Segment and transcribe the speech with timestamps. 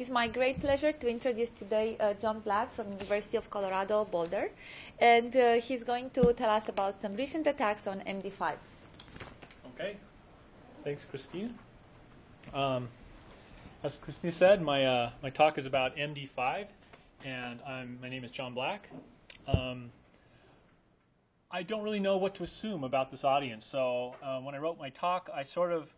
[0.00, 4.06] it is my great pleasure to introduce today uh, John Black from University of Colorado
[4.06, 4.48] Boulder,
[4.98, 8.54] and uh, he's going to tell us about some recent attacks on MD5.
[9.74, 9.98] Okay,
[10.84, 11.54] thanks, Christine.
[12.54, 12.88] Um,
[13.84, 16.64] as Christine said, my uh, my talk is about MD5,
[17.26, 18.88] and I'm, my name is John Black.
[19.46, 19.90] Um,
[21.50, 24.78] I don't really know what to assume about this audience, so uh, when I wrote
[24.78, 25.92] my talk, I sort of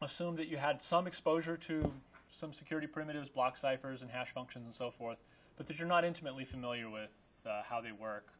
[0.00, 1.92] assumed that you had some exposure to
[2.30, 5.18] some security primitives, block ciphers, and hash functions and so forth,
[5.56, 8.32] but that you're not intimately familiar with uh, how they work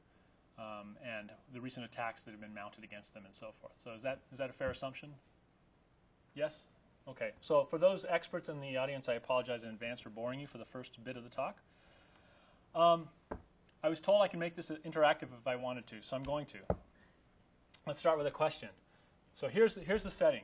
[0.59, 3.73] um, and the recent attacks that have been mounted against them and so forth.
[3.77, 5.11] So is that is that a fair assumption?
[6.35, 6.67] Yes?
[7.09, 7.31] Okay.
[7.41, 10.59] So for those experts in the audience, I apologize in advance for boring you for
[10.59, 11.57] the first bit of the talk.
[12.75, 13.09] Um,
[13.83, 16.47] I was told I can make this interactive if I wanted to, so I'm going
[16.47, 16.59] to.
[17.87, 18.69] Let's start with a question.
[19.35, 20.43] So here's the, here's the setting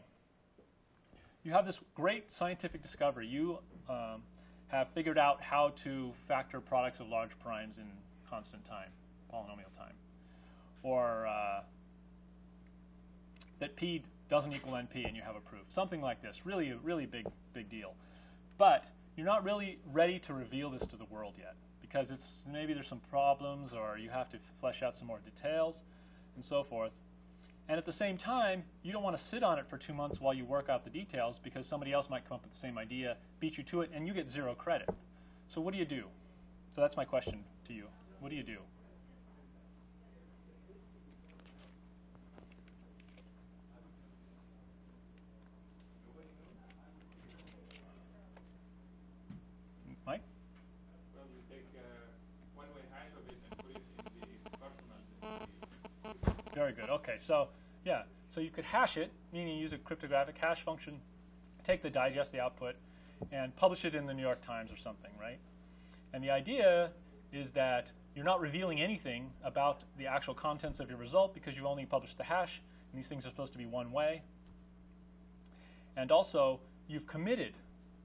[1.45, 3.27] you have this great scientific discovery.
[3.27, 4.23] You um,
[4.69, 7.84] have figured out how to factor products of large primes in
[8.28, 8.89] constant time,
[9.33, 9.95] polynomial time,
[10.83, 11.61] or uh,
[13.61, 15.64] that p doesn't equal np, and you have a proof.
[15.69, 16.47] Something like this.
[16.47, 17.95] Really, a really big, big deal.
[18.56, 18.86] But
[19.17, 22.89] you're not really ready to reveal this to the world yet because it's maybe there's
[22.89, 25.83] some problems, or you have to flesh out some more details,
[26.36, 26.97] and so forth.
[27.69, 30.20] And at the same time, you don't want to sit on it for two months
[30.20, 32.77] while you work out the details because somebody else might come up with the same
[32.77, 34.89] idea, beat you to it, and you get zero credit.
[35.48, 36.05] So what do you do?
[36.73, 37.85] So that's my question to you.
[38.20, 38.59] What do you do?
[50.07, 50.20] Mike?
[51.15, 51.81] Well, you take uh,
[52.57, 53.81] one-way hash of it and put it
[54.20, 56.35] in the personal.
[56.65, 56.89] Very good.
[56.89, 57.48] Okay, so
[57.84, 60.98] yeah, so you could hash it, meaning use a cryptographic hash function,
[61.63, 62.75] take the digest, the output,
[63.33, 65.36] and publish it in the New York Times or something, right?
[66.14, 66.91] And the idea
[67.35, 71.67] is that you're not revealing anything about the actual contents of your result because you've
[71.67, 74.23] only published the hash, and these things are supposed to be one way.
[75.98, 77.58] And also, you've committed.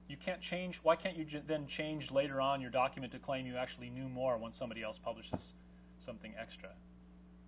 [0.06, 0.80] You can't change.
[0.82, 4.36] Why can't you then change later on your document to claim you actually knew more
[4.36, 5.54] once somebody else publishes
[5.98, 6.68] something extra?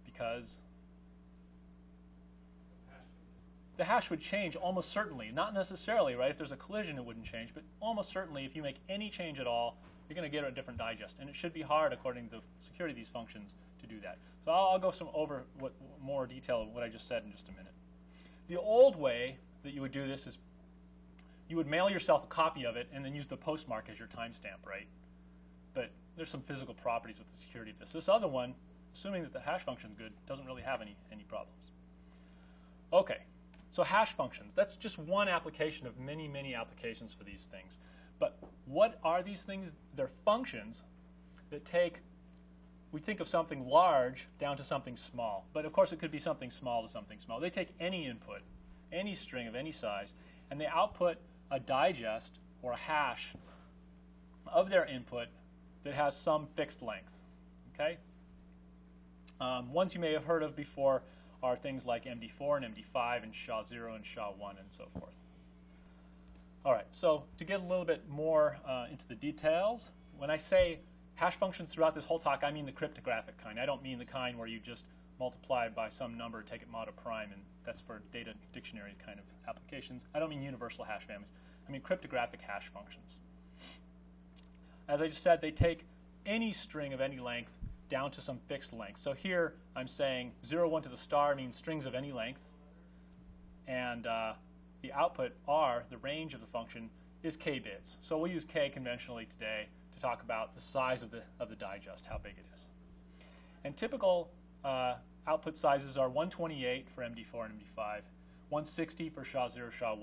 [0.06, 0.58] Because
[3.76, 5.30] the hash would change almost certainly.
[5.32, 6.30] Not necessarily, right?
[6.30, 9.38] If there's a collision, it wouldn't change, but almost certainly, if you make any change
[9.38, 9.76] at all,
[10.08, 11.16] you're going to get a different digest.
[11.20, 14.18] And it should be hard, according to the security of these functions, to do that.
[14.44, 15.72] So I'll, I'll go some over what,
[16.02, 17.72] more detail of what I just said in just a minute.
[18.48, 20.38] The old way that you would do this is
[21.48, 24.08] you would mail yourself a copy of it and then use the postmark as your
[24.08, 24.86] timestamp, right?
[25.74, 27.92] But there's some physical properties with the security of this.
[27.92, 28.54] This other one,
[28.94, 31.70] assuming that the hash function is good, doesn't really have any, any problems.
[32.92, 33.18] Okay,
[33.72, 37.78] so hash functions, that's just one application of many, many applications for these things.
[38.18, 39.72] But what are these things?
[39.96, 40.84] They're functions
[41.50, 41.98] that take,
[42.92, 45.46] we think of something large down to something small.
[45.54, 47.40] But of course, it could be something small to something small.
[47.40, 48.42] They take any input,
[48.92, 50.12] any string of any size,
[50.50, 51.16] and they output
[51.50, 53.32] a digest or a hash
[54.46, 55.28] of their input
[55.84, 57.10] that has some fixed length.
[57.74, 57.96] Okay?
[59.40, 61.02] Um, ones you may have heard of before
[61.42, 65.12] are things like MD4 and MD5 and SHA-0 and SHA-1 and so forth.
[66.64, 70.36] All right, so to get a little bit more uh, into the details, when I
[70.36, 70.78] say
[71.16, 73.58] hash functions throughout this whole talk, I mean the cryptographic kind.
[73.58, 74.86] I don't mean the kind where you just
[75.18, 79.18] multiply by some number, take it mod a prime, and that's for data dictionary kind
[79.18, 80.04] of applications.
[80.14, 81.32] I don't mean universal hash families.
[81.68, 83.18] I mean cryptographic hash functions.
[84.88, 85.84] As I just said, they take
[86.26, 87.52] any string of any length
[87.92, 88.98] down to some fixed length.
[88.98, 92.40] So here I'm saying 0, 1 to the star means strings of any length.
[93.68, 94.32] And uh,
[94.80, 96.88] the output R, the range of the function,
[97.22, 97.98] is k bits.
[98.00, 101.54] So we'll use k conventionally today to talk about the size of the, of the
[101.54, 102.66] digest, how big it is.
[103.62, 104.30] And typical
[104.64, 104.94] uh,
[105.26, 108.00] output sizes are 128 for MD4 and MD5,
[108.48, 110.00] 160 for SHA-0, SHA-1,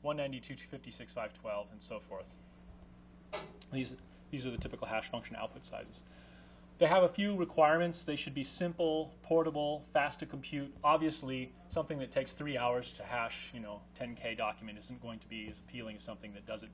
[0.00, 2.34] 192, 256, 512, and so forth.
[3.70, 3.94] These,
[4.30, 6.02] these are the typical hash function output sizes.
[6.78, 8.04] They have a few requirements.
[8.04, 10.72] They should be simple, portable, fast to compute.
[10.84, 15.28] Obviously, something that takes three hours to hash, you know, 10k document isn't going to
[15.28, 16.68] be as appealing as something that does it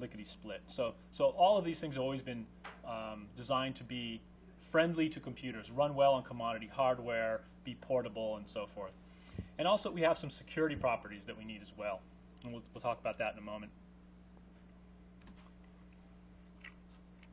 [0.00, 0.60] lickety split.
[0.66, 2.46] So, so all of these things have always been
[2.84, 4.20] um, designed to be
[4.72, 8.92] friendly to computers, run well on commodity hardware, be portable, and so forth.
[9.58, 12.00] And also, we have some security properties that we need as well,
[12.42, 13.70] and we'll, we'll talk about that in a moment.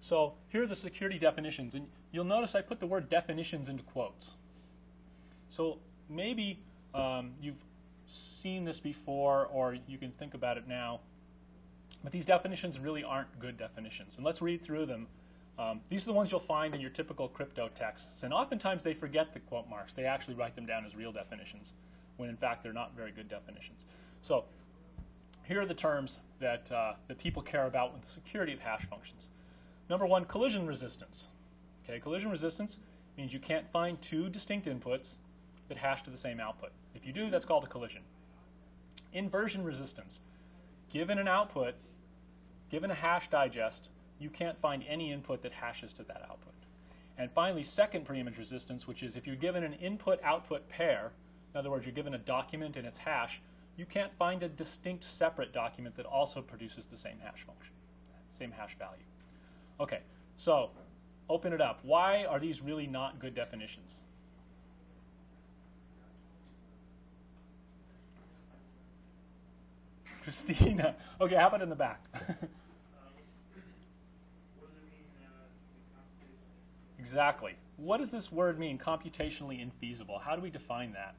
[0.01, 1.73] So here are the security definitions.
[1.73, 4.31] And you'll notice I put the word definitions into quotes.
[5.49, 5.77] So
[6.09, 6.59] maybe
[6.93, 7.63] um, you've
[8.07, 10.99] seen this before or you can think about it now.
[12.03, 14.15] But these definitions really aren't good definitions.
[14.15, 15.07] And let's read through them.
[15.59, 18.23] Um, these are the ones you'll find in your typical crypto texts.
[18.23, 19.93] And oftentimes they forget the quote marks.
[19.93, 21.73] They actually write them down as real definitions,
[22.17, 23.85] when in fact they're not very good definitions.
[24.23, 24.45] So
[25.43, 28.83] here are the terms that, uh, that people care about with the security of hash
[28.85, 29.29] functions.
[29.89, 31.27] Number one, collision resistance.
[31.83, 32.77] Okay, collision resistance
[33.17, 35.15] means you can't find two distinct inputs
[35.67, 36.71] that hash to the same output.
[36.95, 38.01] If you do, that's called a collision.
[39.13, 40.21] Inversion resistance.
[40.91, 41.75] Given an output,
[42.69, 43.89] given a hash digest,
[44.19, 46.53] you can't find any input that hashes to that output.
[47.17, 51.11] And finally, second preimage resistance, which is if you're given an input-output pair,
[51.53, 53.41] in other words, you're given a document and its hash,
[53.77, 57.73] you can't find a distinct separate document that also produces the same hash function,
[58.29, 59.03] same hash value.
[59.79, 59.99] Okay,
[60.37, 60.71] so
[61.31, 61.79] open it up.
[61.83, 63.99] Why are these really not good definitions?
[70.23, 70.95] Christina.
[71.19, 72.03] Okay, how about in the back?
[76.99, 77.53] exactly.
[77.77, 80.21] What does this word mean, computationally infeasible?
[80.21, 81.15] How do we define that?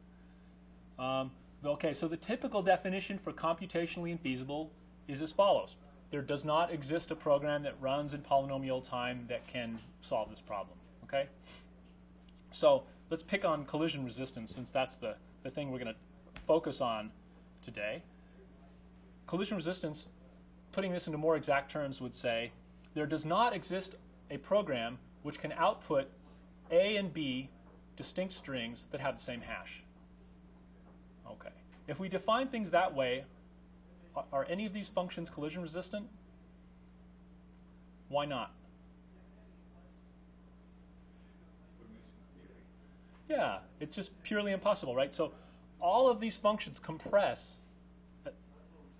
[1.03, 1.31] Um,
[1.65, 4.69] okay, so the typical definition for computationally infeasible
[5.09, 5.77] is as follows.
[6.13, 10.41] There does not exist a program that runs in polynomial time that can solve this
[10.41, 10.79] problem.
[11.05, 11.27] Okay?
[12.53, 16.81] So let's pick on collision resistance since that's the, the thing we're going to focus
[16.81, 17.11] on
[17.63, 18.03] today
[19.33, 20.09] collision resistance,
[20.73, 22.53] putting this into more exact terms, would say
[22.95, 23.95] there does not exist
[24.31, 26.07] a program which can output
[26.71, 27.49] A and B
[27.97, 29.83] distinct strings that have the same hash.
[31.27, 31.49] Okay.
[31.89, 33.25] If we define things that way,
[34.33, 36.07] are any of these functions collision resistant?
[38.09, 38.53] Why not?
[43.29, 45.15] Yeah, it's just purely impossible, right?
[45.15, 45.33] So
[45.81, 47.57] all of these functions compress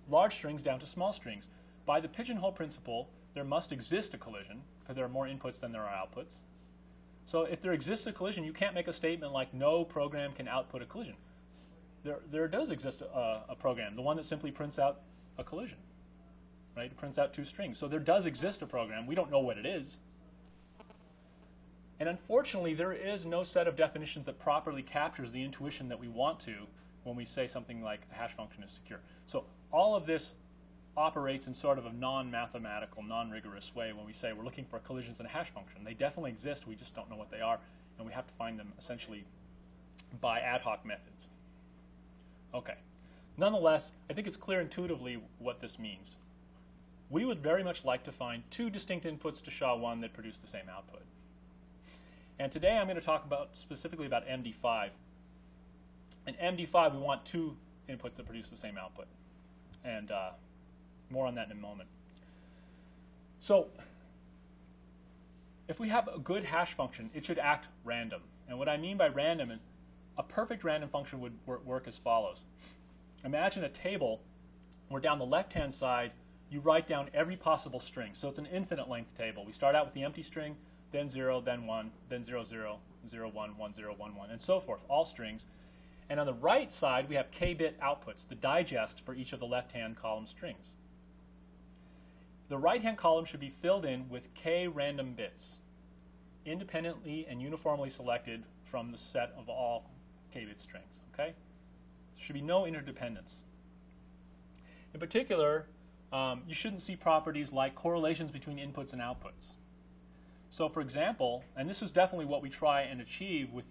[0.09, 1.47] large strings down to small strings.
[1.85, 5.71] By the pigeonhole principle, there must exist a collision because there are more inputs than
[5.71, 6.37] there are outputs.
[7.25, 10.47] So if there exists a collision, you can't make a statement like no program can
[10.47, 11.15] output a collision.
[12.03, 15.01] There, there does exist a, a program, the one that simply prints out
[15.37, 15.77] a collision,
[16.75, 16.87] right?
[16.87, 17.77] It prints out two strings.
[17.77, 19.07] So there does exist a program.
[19.07, 19.97] We don't know what it is.
[21.99, 26.09] And unfortunately, there is no set of definitions that properly captures the intuition that we
[26.09, 26.53] want to
[27.03, 28.99] when we say something like a hash function is secure.
[29.27, 30.33] So all of this
[30.95, 35.19] operates in sort of a non-mathematical, non-rigorous way when we say we're looking for collisions
[35.19, 35.83] in a hash function.
[35.83, 37.59] They definitely exist, we just don't know what they are,
[37.97, 39.23] and we have to find them essentially
[40.21, 41.29] by ad hoc methods.
[42.53, 42.75] Okay.
[43.37, 46.17] Nonetheless, I think it's clear intuitively what this means.
[47.09, 50.47] We would very much like to find two distinct inputs to SHA-1 that produce the
[50.47, 51.01] same output.
[52.39, 54.89] And today I'm going to talk about specifically about MD5.
[56.27, 57.55] In MD5, we want two
[57.89, 59.07] inputs that produce the same output
[59.83, 60.29] and uh,
[61.09, 61.89] more on that in a moment.
[63.39, 63.67] So
[65.67, 68.21] if we have a good hash function, it should act random.
[68.47, 69.51] And what I mean by random,
[70.17, 72.43] a perfect random function would work as follows.
[73.23, 74.21] Imagine a table
[74.89, 76.11] where down the left-hand side
[76.49, 78.11] you write down every possible string.
[78.13, 79.43] So it's an infinite length table.
[79.43, 80.55] We start out with the empty string,
[80.91, 82.79] then 0, then 1, then 0, 0,
[83.09, 85.47] 0, 1, 1, 0, 1, 1, and so forth, all strings.
[86.09, 89.47] And on the right side, we have k-bit outputs, the digest for each of the
[89.47, 90.75] left-hand column strings.
[92.49, 95.55] The right-hand column should be filled in with k random bits,
[96.45, 99.89] independently and uniformly selected from the set of all
[100.33, 101.01] k-bit strings.
[101.13, 101.33] Okay?
[102.15, 103.43] There should be no interdependence.
[104.93, 105.65] In particular,
[106.11, 109.49] um, you shouldn't see properties like correlations between inputs and outputs.
[110.49, 113.65] So for example, and this is definitely what we try and achieve with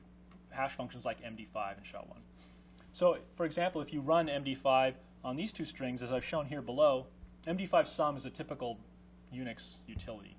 [0.50, 2.16] hash functions like MD5 and SHA-1.
[2.92, 6.60] So for example, if you run MD5 on these two strings, as I've shown here
[6.60, 7.06] below,
[7.46, 8.78] MD5 sum is a typical
[9.34, 10.36] Unix utility.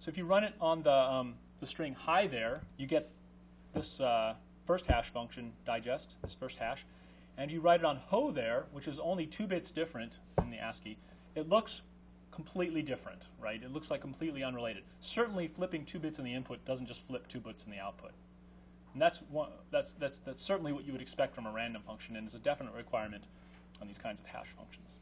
[0.00, 3.08] So if you run it on the, um, the string hi there, you get
[3.74, 4.34] this uh,
[4.66, 6.84] first hash function digest, this first hash,
[7.38, 10.58] and you write it on ho there, which is only two bits different in the
[10.58, 10.96] ASCII.
[11.34, 11.82] It looks
[12.30, 13.62] completely different, right?
[13.62, 14.82] It looks like completely unrelated.
[15.00, 18.12] Certainly, flipping two bits in the input doesn't just flip two bits in the output.
[18.92, 22.16] And that's, one, that's, that's, that's certainly what you would expect from a random function
[22.16, 23.24] and is a definite requirement
[23.80, 24.98] on these kinds of hash functions.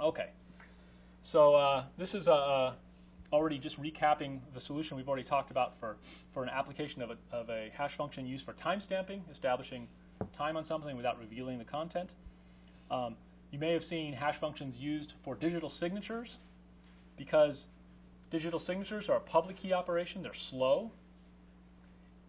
[0.00, 0.30] Okay,
[1.22, 2.74] so uh, this is a,
[3.32, 5.96] already just recapping the solution we've already talked about for,
[6.32, 9.88] for an application of a, of a hash function used for timestamping, establishing
[10.32, 12.10] time on something without revealing the content.
[12.90, 13.16] Um,
[13.50, 16.36] you may have seen hash functions used for digital signatures
[17.16, 17.66] because
[18.30, 20.22] digital signatures are a public key operation.
[20.22, 20.90] They're slow.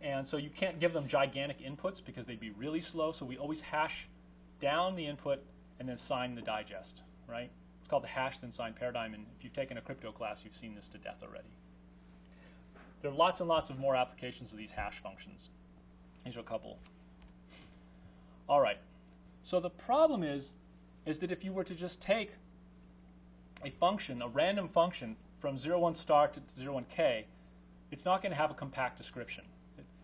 [0.01, 3.11] And so you can't give them gigantic inputs because they'd be really slow.
[3.11, 4.07] So we always hash
[4.59, 5.39] down the input
[5.79, 7.01] and then sign the digest.
[7.27, 7.49] right?
[7.87, 10.53] It's called the hash then sign paradigm, and if you've taken a crypto class, you've
[10.53, 11.47] seen this to death already.
[13.01, 15.49] There are lots and lots of more applications of these hash functions.
[16.25, 16.79] Here's a couple.
[18.49, 18.77] All right.
[19.43, 20.51] So the problem is,
[21.05, 22.33] is that if you were to just take
[23.63, 27.25] a function, a random function from 0, 1 star to 0, 1 k,
[27.91, 29.45] it's not going to have a compact description.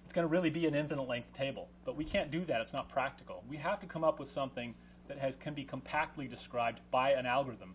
[0.05, 1.67] It's going to really be an infinite length table.
[1.83, 2.61] But we can't do that.
[2.61, 3.43] It's not practical.
[3.49, 4.73] We have to come up with something
[5.07, 7.73] that has, can be compactly described by an algorithm.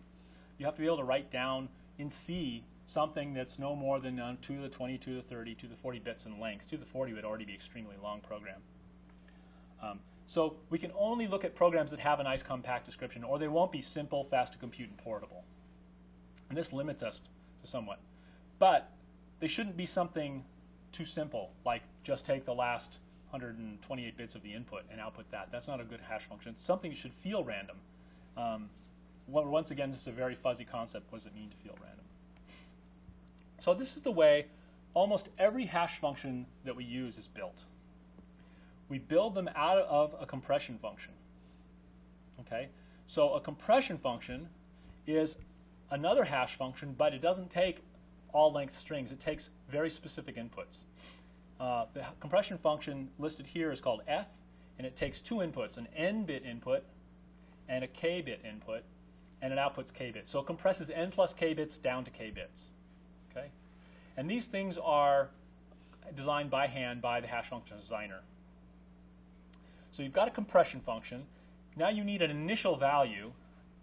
[0.57, 4.19] You have to be able to write down in C something that's no more than
[4.19, 6.39] uh, 2 to the 20, 2 to the 30, 2 to the 40 bits in
[6.39, 6.69] length.
[6.69, 8.59] 2 to the 40 would already be extremely long program.
[9.81, 13.39] Um, so we can only look at programs that have a nice compact description, or
[13.39, 15.43] they won't be simple, fast to compute, and portable.
[16.49, 17.29] And this limits us to
[17.63, 17.99] somewhat.
[18.57, 18.89] But
[19.39, 20.43] they shouldn't be something
[20.91, 22.99] too simple, like just take the last
[23.31, 25.49] 128 bits of the input and output that.
[25.51, 26.55] That's not a good hash function.
[26.55, 27.77] Something should feel random.
[28.37, 28.69] Um,
[29.27, 31.11] once again, this is a very fuzzy concept.
[31.11, 32.05] What does it mean to feel random?
[33.59, 34.45] So this is the way
[34.93, 37.63] almost every hash function that we use is built.
[38.87, 41.13] We build them out of a compression function.
[42.41, 42.69] Okay,
[43.05, 44.47] so a compression function
[45.05, 45.37] is
[45.91, 47.83] another hash function, but it doesn't take
[48.33, 49.11] all length strings.
[49.11, 50.83] It takes very specific inputs.
[51.59, 54.27] Uh, the compression function listed here is called f,
[54.77, 56.83] and it takes two inputs, an n-bit input
[57.67, 58.83] and a k-bit input,
[59.41, 60.31] and it outputs k bits.
[60.31, 62.63] So it compresses n plus k bits down to k bits.
[63.31, 63.47] Okay?
[64.17, 65.29] And these things are
[66.15, 68.21] designed by hand by the hash function designer.
[69.91, 71.25] So you've got a compression function.
[71.75, 73.31] Now you need an initial value,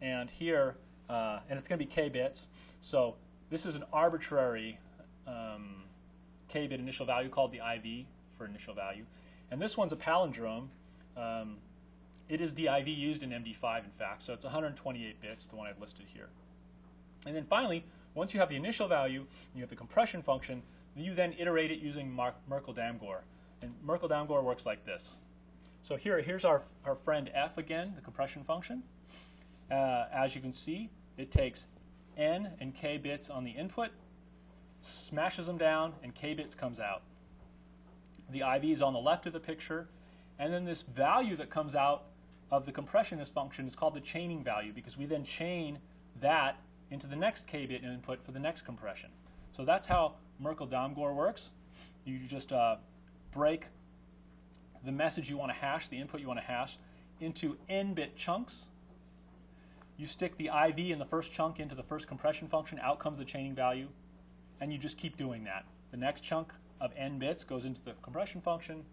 [0.00, 0.76] and here,
[1.09, 2.49] uh, and it's going to be k bits.
[2.80, 3.16] So
[3.50, 4.78] this is an arbitrary
[5.26, 5.83] um,
[6.48, 9.04] k-bit initial value called the IV for initial value.
[9.50, 10.68] And this one's a palindrome.
[11.16, 11.56] Um,
[12.28, 15.68] it is the IV used in MD5, in fact, so it's 128 bits, the one
[15.68, 16.28] I've listed here.
[17.24, 17.84] And then finally,
[18.14, 19.24] once you have the initial value,
[19.54, 20.62] you have the compression function,
[20.96, 22.10] you then iterate it using
[22.48, 23.20] Merkle-Damgård.
[23.62, 25.16] And Merkle-Damgård works like this.
[25.82, 28.82] So here, here's our, our friend f again, the compression function.
[29.70, 31.66] Uh, as you can see, it takes
[32.16, 33.90] n and k bits on the input,
[34.87, 37.02] smashes them down, and k bits comes out.
[38.31, 39.88] The IV is on the left of the picture,
[40.38, 42.05] and then this value that comes out
[42.50, 45.78] of the compressionist function is called the chaining value because we then chain
[46.21, 46.57] that
[46.90, 49.11] into the next k-bit input for the next compression.
[49.52, 51.50] So that's how Merkle-Damgård works.
[52.05, 52.76] You just uh,
[53.33, 53.66] break
[54.85, 56.78] the message you want to hash, the input you want to hash,
[57.21, 58.66] into n-bit chunks.
[59.97, 63.19] You stick the IV in the first chunk into the first compression function, out comes
[63.19, 63.88] the chaining value,
[64.60, 65.64] and you just keep doing that.
[65.90, 68.84] The next chunk of n bits goes into the compression function,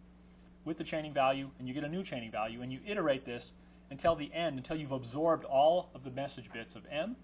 [0.66, 3.54] with the chaining value, and you get a new chaining value, and you iterate this
[3.92, 7.16] until the end, until you've absorbed all of the message bits of M,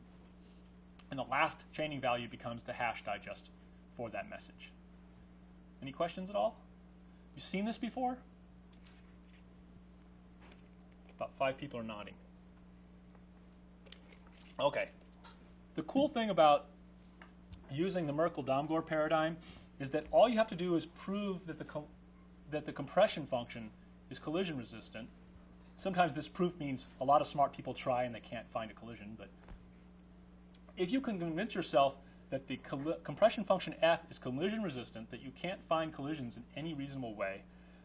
[1.09, 3.49] and the last chaining value becomes the hash digest
[3.95, 4.71] for that message.
[5.81, 6.57] Any questions at all?
[7.35, 8.17] You've seen this before?
[11.15, 12.13] About five people are nodding.
[14.59, 14.89] Okay.
[15.75, 16.65] The cool thing about
[17.71, 19.37] using the Merkle-Damgård paradigm
[19.79, 21.65] is that all you have to do is prove that the
[22.51, 23.69] that the compression function
[24.09, 25.07] is collision resistant.
[25.77, 28.73] Sometimes this proof means a lot of smart people try and they can't find a
[28.73, 29.27] collision, but
[30.77, 31.95] if you can convince yourself
[32.31, 32.57] that the
[33.03, 37.41] compression function f is collision resistant, that you can't find collisions in any reasonable way,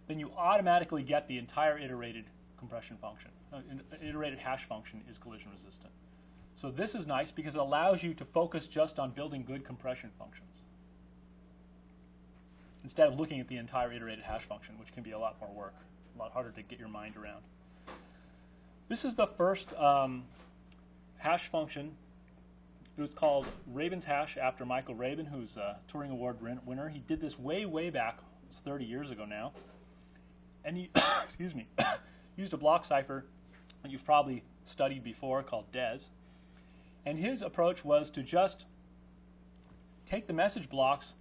[0.06, 2.24] then you automatically get the entire iterated
[2.58, 3.30] compression function.
[3.52, 3.60] Uh,
[4.02, 5.90] iterated hash function is collision resistant.
[6.56, 10.10] So this is nice because it allows you to focus just on building good compression
[10.18, 10.62] functions
[12.84, 15.50] instead of looking at the entire iterated hash function, which can be a lot more
[15.50, 15.74] work,
[16.14, 17.42] a lot harder to get your mind around.
[18.88, 20.24] This is the first um,
[21.16, 21.90] hash function.
[22.96, 26.88] It was called Rabin's hash after Michael Rabin, who's a Turing Award winner.
[26.88, 28.18] He did this way, way back,
[28.48, 29.52] it's 30 years ago now.
[30.64, 30.90] And he,
[31.24, 31.66] excuse me,
[32.36, 33.24] used a block cipher
[33.82, 36.10] that you've probably studied before called DES.
[37.06, 38.66] And his approach was to just
[40.06, 41.14] take the message blocks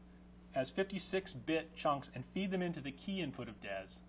[0.55, 3.99] as 56-bit chunks and feed them into the key input of DES.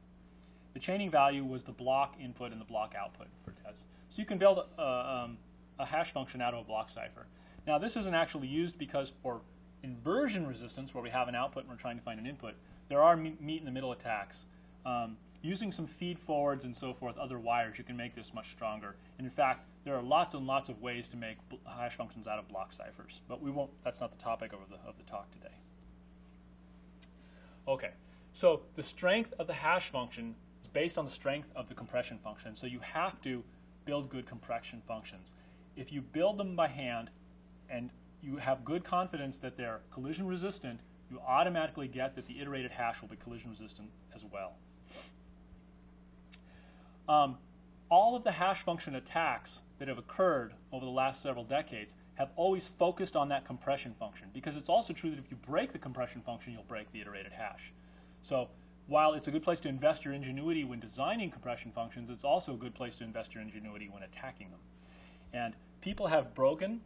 [0.75, 3.85] The chaining value was the block input and the block output for DES.
[4.09, 5.39] So you can build a, um,
[5.79, 7.27] a hash function out of a block cipher.
[7.67, 9.41] Now this isn't actually used because for
[9.83, 12.55] inversion resistance, where we have an output and we're trying to find an input,
[12.89, 14.47] there are meet in the middle attacks.
[14.85, 18.51] Um, using some feed forwards and so forth, other wires, you can make this much
[18.51, 18.97] stronger.
[19.19, 21.37] And in fact, there are lots and lots of ways to make
[21.67, 23.21] hash functions out of block ciphers.
[23.29, 23.71] But we won't.
[23.85, 25.55] That's not the topic of the, of the talk today.
[27.69, 27.91] Okay,
[28.33, 32.19] so the strength of the hash function is based on the strength of the compression
[32.19, 32.55] function.
[32.55, 33.43] So you have to
[33.85, 35.33] build good compression functions.
[35.77, 37.11] if you build them by hand
[37.69, 37.91] and
[38.23, 40.79] you have good confidence that they're collision resistant,
[41.11, 44.53] you automatically get that the iterated hash will be collision resistant as well.
[47.09, 47.37] Um,
[47.91, 52.31] all of the hash function attacks that have occurred over the last several decades have
[52.37, 55.79] always focused on that compression function because it's also true that if you break the
[55.79, 57.73] compression function, you'll break the iterated hash.
[58.23, 58.49] So
[58.87, 62.55] while it's a good place to invest your ingenuity when designing compression functions, it's also
[62.55, 64.61] a good place to invest your ingenuity when attacking them.
[65.33, 66.81] And people have broken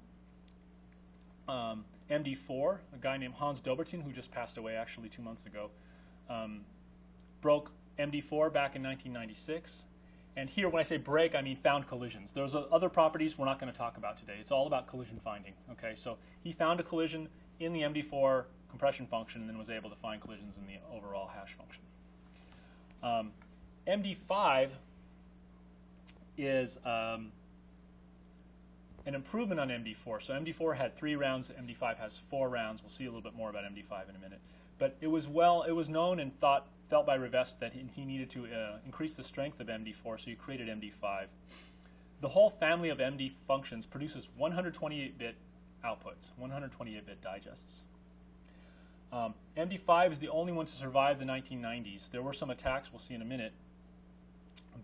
[1.49, 5.71] um, MD4, a guy named Hans Dobbertin, who just passed away actually two months ago,
[6.30, 6.61] um,
[7.42, 9.85] broke MD4 back in 1996.
[10.38, 12.33] And here, when I say break, I mean found collisions.
[12.33, 14.37] There's other properties we're not going to talk about today.
[14.38, 15.52] It's all about collision finding.
[15.73, 17.28] Okay, so he found a collision
[17.59, 21.28] in the MD4 compression function and then was able to find collisions in the overall
[21.35, 21.83] hash function.
[23.02, 23.33] Um,
[23.88, 24.68] MD5
[26.37, 27.33] is um,
[29.07, 30.23] an improvement on MD4.
[30.23, 31.50] So MD4 had three rounds.
[31.50, 32.80] MD5 has four rounds.
[32.80, 34.38] We'll see a little bit more about MD5 in a minute.
[34.78, 38.30] But it was well, it was known and thought felt by Rivest that he needed
[38.30, 41.26] to uh, increase the strength of MD4, so he created MD5.
[42.21, 45.35] The whole family of MD functions produces 128-bit
[45.85, 47.85] outputs, 128-bit digests.
[49.12, 52.11] Um, MD5 is the only one to survive the 1990s.
[52.11, 53.52] There were some attacks we'll see in a minute,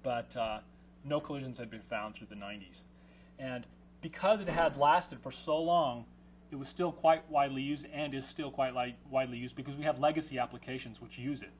[0.02, 0.58] but uh,
[1.04, 2.82] no collisions had been found through the 90s.
[3.38, 3.66] And
[4.00, 6.04] because it had lasted for so long,
[6.50, 8.74] it was still quite widely used and is still quite
[9.10, 11.50] widely used because we have legacy applications which use it.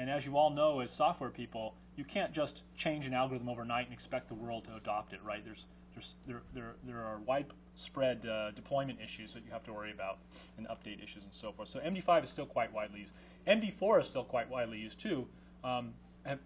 [0.00, 3.84] And as you all know, as software people, you can't just change an algorithm overnight
[3.84, 5.44] and expect the world to adopt it, right?
[5.44, 9.92] There's, there's, there, there, there are widespread uh, deployment issues that you have to worry
[9.92, 10.16] about
[10.56, 11.68] and update issues and so forth.
[11.68, 13.12] So MD5 is still quite widely used.
[13.46, 15.26] MD4 is still quite widely used too.
[15.64, 15.92] Um,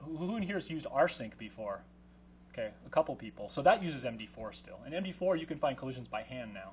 [0.01, 1.79] who in here has used rsync before?
[2.53, 3.47] Okay, a couple people.
[3.47, 4.81] So that uses MD4 still.
[4.85, 6.73] And MD4, you can find collisions by hand now.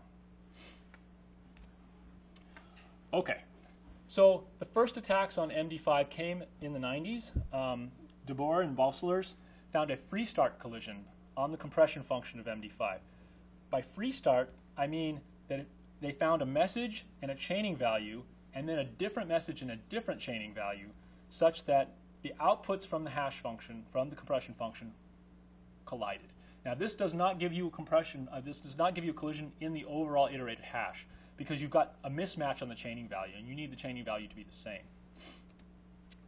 [3.13, 3.37] Okay,
[4.11, 7.31] so the first attacks on MD5 came in the 90s.
[7.53, 7.89] Um,
[8.25, 9.35] De Boer and Bosselaers
[9.71, 11.05] found a free start collision
[11.37, 12.97] on the compression function of MD5.
[13.69, 15.65] By free start, I mean that
[16.01, 18.21] they found a message and a chaining value,
[18.53, 20.89] and then a different message and a different chaining value,
[21.29, 24.91] such that the outputs from the hash function, from the compression function,
[25.85, 26.27] collided.
[26.65, 28.27] Now, this does not give you a compression.
[28.29, 31.07] Uh, this does not give you a collision in the overall iterated hash
[31.41, 34.27] because you've got a mismatch on the chaining value, and you need the chaining value
[34.27, 34.83] to be the same.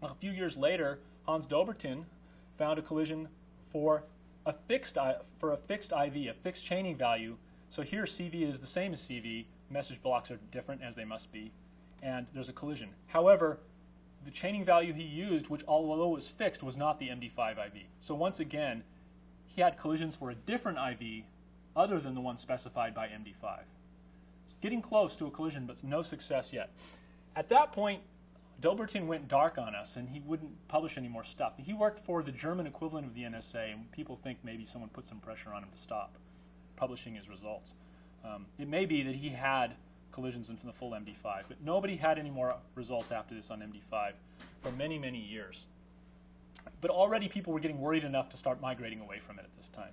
[0.01, 0.97] A few years later,
[1.27, 2.03] Hans Dobbertin
[2.57, 3.27] found a collision
[3.69, 4.03] for
[4.47, 4.97] a fixed
[5.37, 7.37] for a fixed IV, a fixed chaining value.
[7.69, 9.45] So here CV is the same as CV.
[9.69, 11.51] Message blocks are different as they must be,
[12.01, 12.89] and there's a collision.
[13.05, 13.59] However,
[14.25, 17.83] the chaining value he used, which although was fixed, was not the MD5 IV.
[18.01, 18.83] So once again,
[19.45, 21.23] he had collisions for a different IV
[21.75, 23.59] other than the one specified by MD5
[24.63, 26.71] getting close to a collision, but no success yet.
[27.35, 28.01] At that point,
[28.61, 31.51] Dobbertin went dark on us, and he wouldn't publish any more stuff.
[31.57, 35.05] He worked for the German equivalent of the NSA, and people think maybe someone put
[35.05, 36.15] some pressure on him to stop
[36.77, 37.75] publishing his results.
[38.23, 39.75] Um, it may be that he had
[40.13, 44.13] collisions into the full MD5, but nobody had any more results after this on MD5
[44.61, 45.65] for many, many years.
[46.79, 49.67] But already people were getting worried enough to start migrating away from it at this
[49.67, 49.91] time.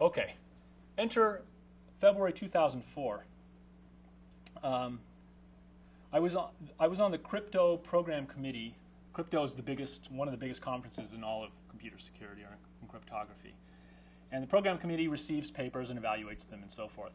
[0.00, 0.34] Okay,
[0.98, 1.42] enter
[2.04, 3.24] February 2004,
[4.62, 5.00] um,
[6.12, 8.76] I was on, I was on the crypto program committee.
[9.14, 12.58] Crypto is the biggest, one of the biggest conferences in all of computer security or
[12.82, 13.54] in cryptography.
[14.30, 17.14] And the program committee receives papers and evaluates them and so forth.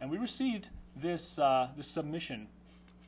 [0.00, 2.46] And we received this, uh, this submission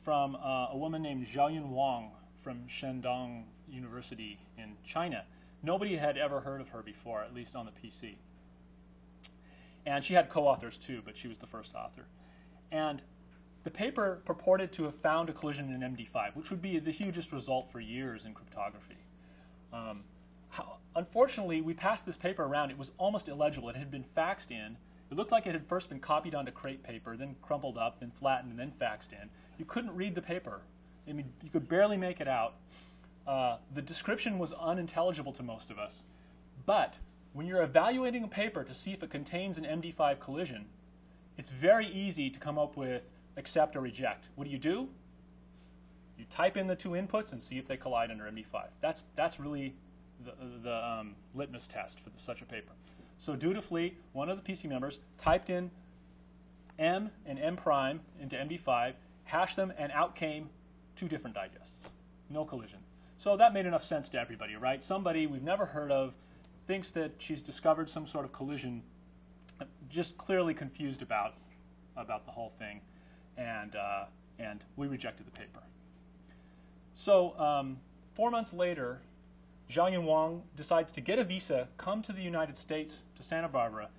[0.03, 5.23] from uh, a woman named Xiaoyun Wang from Shandong University in China.
[5.63, 8.15] Nobody had ever heard of her before, at least on the PC.
[9.85, 12.05] And she had co-authors too, but she was the first author.
[12.71, 13.01] And
[13.63, 17.31] the paper purported to have found a collision in MD5, which would be the hugest
[17.31, 18.97] result for years in cryptography.
[19.71, 20.03] Um,
[20.49, 22.71] how, unfortunately, we passed this paper around.
[22.71, 23.69] It was almost illegible.
[23.69, 24.77] It had been faxed in.
[25.11, 28.11] It looked like it had first been copied onto crepe paper, then crumpled up, then
[28.11, 29.29] flattened, and then faxed in.
[29.57, 30.61] You couldn't read the paper.
[31.07, 32.55] I mean, you could barely make it out.
[33.27, 36.03] Uh, the description was unintelligible to most of us.
[36.65, 36.97] But
[37.33, 40.65] when you're evaluating a paper to see if it contains an MD5 collision,
[41.37, 44.27] it's very easy to come up with accept or reject.
[44.35, 44.89] What do you do?
[46.17, 48.67] You type in the two inputs and see if they collide under MD5.
[48.81, 49.73] That's, that's really
[50.23, 52.73] the, the um, litmus test for the, such a paper.
[53.17, 55.71] So dutifully, one of the PC members typed in
[56.77, 60.49] M and M prime into MD5, hashed them, and out came
[60.95, 61.89] two different digests.
[62.29, 62.79] No collision.
[63.17, 64.83] So that made enough sense to everybody, right?
[64.83, 66.13] Somebody we've never heard of
[66.67, 68.83] thinks that she's discovered some sort of collision
[69.89, 71.33] just clearly confused about
[71.97, 72.81] about the whole thing,
[73.37, 74.05] and uh,
[74.39, 75.59] and we rejected the paper.
[76.93, 77.77] So um,
[78.15, 78.99] four months later,
[79.69, 83.89] Xiaoyun Wang decides to get a visa, come to the United States to Santa Barbara,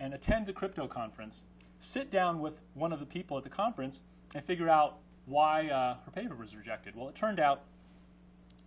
[0.00, 1.44] and attend the crypto conference.
[1.80, 4.02] Sit down with one of the people at the conference
[4.34, 6.94] and figure out why uh, her paper was rejected.
[6.94, 7.62] Well, it turned out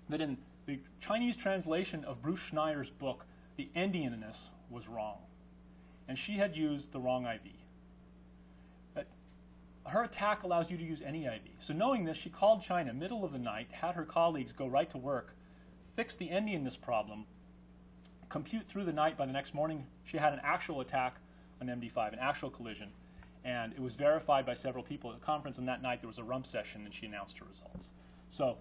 [0.09, 3.25] that in the Chinese translation of Bruce Schneier's book,
[3.57, 5.17] the endianness was wrong,
[6.07, 7.41] and she had used the wrong IV.
[8.93, 9.07] But
[9.85, 11.41] uh, her attack allows you to use any IV.
[11.59, 14.89] So knowing this, she called China middle of the night, had her colleagues go right
[14.89, 15.35] to work,
[15.95, 17.25] fix the endianness problem,
[18.29, 19.17] compute through the night.
[19.17, 21.15] By the next morning, she had an actual attack
[21.61, 22.89] on MD5, an actual collision,
[23.43, 25.57] and it was verified by several people at the conference.
[25.57, 27.91] And that night there was a rump session, and she announced her results.
[28.29, 28.57] So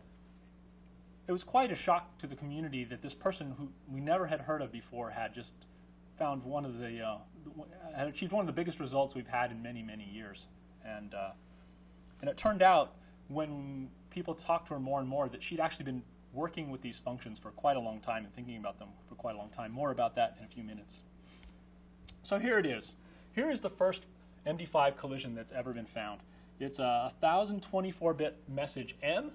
[1.27, 4.41] it was quite a shock to the community that this person who we never had
[4.41, 5.55] heard of before had just
[6.19, 7.19] found one of the uh,
[7.97, 10.47] had achieved one of the biggest results we've had in many many years,
[10.85, 11.31] and uh,
[12.21, 12.95] and it turned out
[13.29, 16.03] when people talked to her more and more that she'd actually been
[16.35, 19.35] working with these functions for quite a long time and thinking about them for quite
[19.35, 19.71] a long time.
[19.71, 21.03] More about that in a few minutes.
[22.23, 22.97] So here it is.
[23.35, 24.07] Here is the first
[24.47, 26.21] MD5 collision that's ever been found.
[26.61, 29.31] It's a 1024-bit message M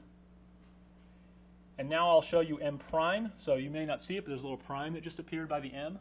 [1.79, 3.31] and now I'll show you M prime.
[3.37, 5.61] So you may not see it, but there's a little prime that just appeared by
[5.61, 5.97] the M.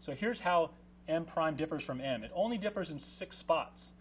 [0.00, 0.70] So here's how
[1.08, 2.24] M prime differs from M.
[2.24, 3.92] It only differs in six spots.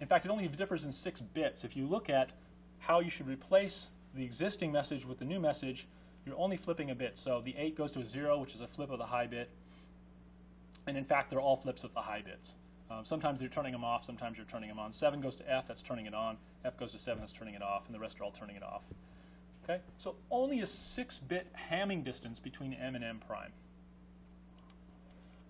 [0.00, 1.64] In fact, it only differs in six bits.
[1.64, 2.30] If you look at
[2.78, 5.86] how you should replace the existing message with the new message,
[6.24, 7.18] you're only flipping a bit.
[7.18, 9.50] So the 8 goes to a 0, which is a flip of the high bit.
[10.86, 12.54] And in fact, they're all flips of the high bits.
[12.90, 14.92] Um, sometimes you're turning them off, sometimes you're turning them on.
[14.92, 16.38] 7 goes to F, that's turning it on.
[16.64, 17.84] F goes to 7, that's turning it off.
[17.84, 18.82] And the rest are all turning it off.
[19.68, 23.52] Okay, so only a 6-bit Hamming distance between M and M prime.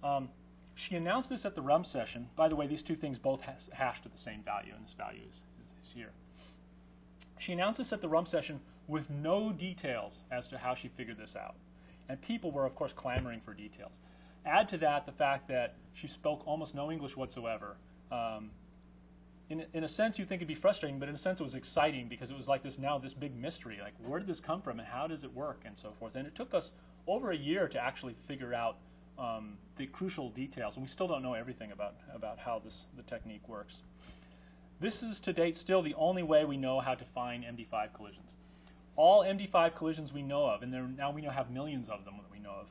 [0.02, 0.28] Um,
[0.74, 2.28] she announced this at the rump session.
[2.34, 5.22] By the way, these two things both has at the same value, and this value
[5.30, 6.10] is, is, is here.
[7.38, 11.18] She announced this at the rump session with no details as to how she figured
[11.18, 11.54] this out.
[12.08, 13.98] And people were, of course, clamoring for details.
[14.44, 17.76] Add to that the fact that she spoke almost no English whatsoever.
[18.10, 18.50] Um,
[19.50, 21.54] in, in a sense, you think it'd be frustrating, but in a sense, it was
[21.54, 23.78] exciting because it was like this now this big mystery.
[23.82, 26.16] Like, where did this come from, and how does it work, and so forth.
[26.16, 26.72] And it took us
[27.06, 28.76] over a year to actually figure out
[29.18, 33.02] um, the crucial details, and we still don't know everything about about how this the
[33.02, 33.80] technique works.
[34.80, 38.36] This is to date still the only way we know how to find MD5 collisions.
[38.96, 42.30] All MD5 collisions we know of, and now we know have millions of them that
[42.30, 42.66] we know of,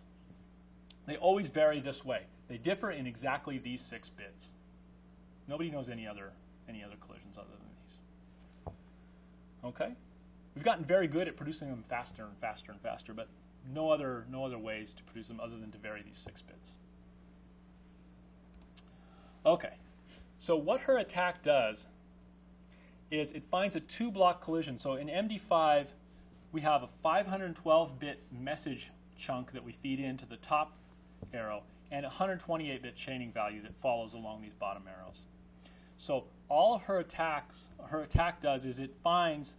[1.06, 2.22] they always vary this way.
[2.48, 4.50] They differ in exactly these six bits.
[5.48, 6.32] Nobody knows any other
[6.70, 8.74] any other collisions other than these.
[9.64, 9.94] Okay?
[10.56, 13.28] We've gotten very good at producing them faster and faster and faster, but
[13.74, 16.76] no other, no other ways to produce them other than to vary these six bits.
[19.46, 19.74] Okay,
[20.40, 21.88] so what her attack does
[23.12, 24.78] is it finds a two-block collision.
[24.78, 25.86] So in MD5,
[26.52, 30.74] we have a 512-bit message chunk that we feed into the top
[31.34, 35.26] arrow and a 128-bit chaining value that follows along these bottom arrows.
[35.98, 39.56] So all her attacks, her attack does is it finds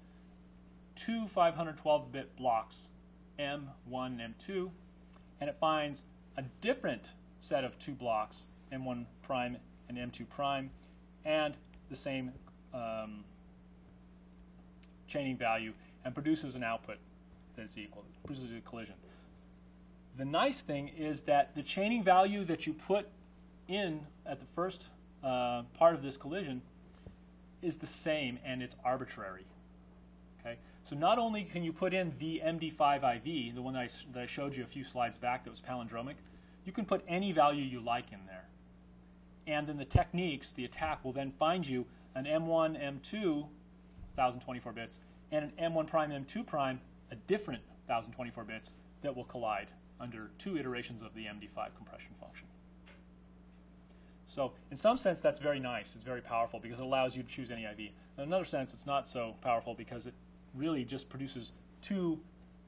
[0.96, 2.88] two 512-bit blocks,
[3.38, 4.70] M1 and M2,
[5.40, 6.04] and it finds
[6.36, 9.56] a different set of two blocks, M1 prime
[9.88, 10.70] and M2 prime,
[11.24, 11.54] and
[11.88, 12.32] the same
[12.74, 13.24] um,
[15.06, 15.72] chaining value,
[16.04, 16.98] and produces an output
[17.56, 18.94] that's equal, produces a collision.
[20.16, 23.06] The nice thing is that the chaining value that you put
[23.68, 24.86] in at the first
[25.22, 26.62] uh, part of this collision
[27.62, 29.44] is the same and it's arbitrary.
[30.40, 34.22] Okay, so not only can you put in the MD5IV, the one that I, that
[34.22, 36.14] I showed you a few slides back that was palindromic,
[36.64, 38.44] you can put any value you like in there.
[39.46, 43.46] And then the techniques, the attack, will then find you an M1, M2,
[44.14, 44.98] 1024 bits,
[45.32, 49.68] and an M1 prime, M2 prime, a different 1024 bits that will collide
[50.00, 52.47] under two iterations of the MD5 compression function.
[54.28, 55.96] So in some sense, that's very nice.
[55.96, 57.78] It's very powerful because it allows you to choose any IV.
[57.80, 57.92] In
[58.24, 60.12] another sense, it's not so powerful because it
[60.54, 62.20] really just produces two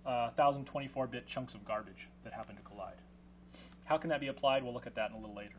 [0.07, 2.97] uh, 1024-bit chunks of garbage that happen to collide.
[3.85, 4.65] How can that be applied?
[4.65, 5.57] We'll look at that in a little later.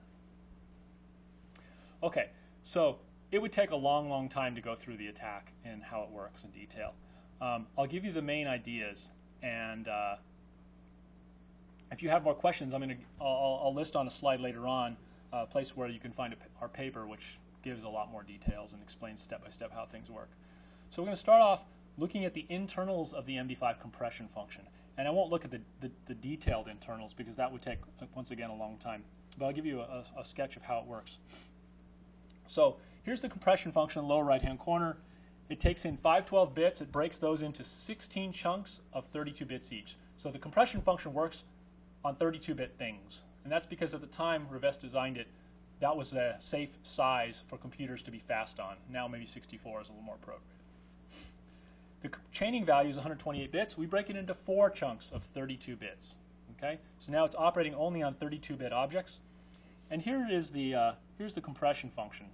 [2.02, 2.30] Okay,
[2.64, 2.98] so
[3.32, 6.10] it would take a long, long time to go through the attack and how it
[6.10, 6.94] works in detail.
[7.40, 9.12] Um, I'll give you the main ideas,
[9.44, 10.16] and uh,
[11.92, 14.98] if you have more questions, I'm to I'll, I'll list on a slide later on
[15.34, 18.82] a place where you can find our paper, which gives a lot more details and
[18.82, 20.30] explains step by step how things work.
[20.90, 21.64] So we're going to start off
[21.98, 24.64] looking at the internals of the MD5 compression function.
[24.98, 28.06] And I won't look at the, the, the, detailed internals because that would take, uh,
[28.14, 29.04] once again, a long time.
[29.38, 31.18] but I'll give you a, a sketch of how it works.
[32.48, 34.98] So here's the compression function lower right-hand corner.
[35.50, 36.82] It takes in 512 bits.
[36.82, 39.96] It breaks those into 16 chunks of 32 bits each.
[40.18, 41.44] So the compression function works
[42.04, 43.24] on 32-bit things.
[43.44, 45.28] And that's because at the time Rivest designed it,
[45.80, 48.76] that was a safe size for computers to be fast on.
[48.90, 50.46] Now maybe 64 is a little more appropriate.
[52.02, 53.78] The chaining value is 128 bits.
[53.78, 56.16] We break it into four chunks of 32 bits.
[56.58, 59.20] Okay, so now it's operating only on 32-bit objects.
[59.90, 62.28] And here is the uh, here's the compression function.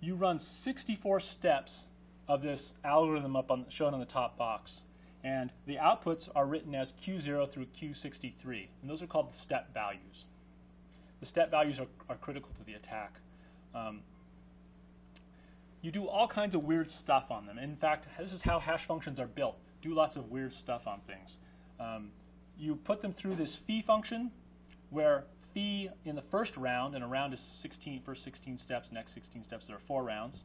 [0.00, 1.84] You run 64 steps
[2.28, 4.82] of this algorithm up on, shown on the top box,
[5.26, 9.74] and the outputs are written as Q0 through Q63, and those are called the step
[9.74, 10.24] values.
[11.18, 13.12] The step values are, are critical to the attack.
[13.74, 14.02] Um,
[15.82, 17.58] you do all kinds of weird stuff on them.
[17.58, 19.56] In fact, this is how hash functions are built.
[19.82, 21.38] Do lots of weird stuff on things.
[21.80, 22.10] Um,
[22.56, 24.30] you put them through this phi function,
[24.90, 29.12] where phi in the first round, and a round is 16, first 16 steps, next
[29.14, 30.44] 16 steps, there are four rounds.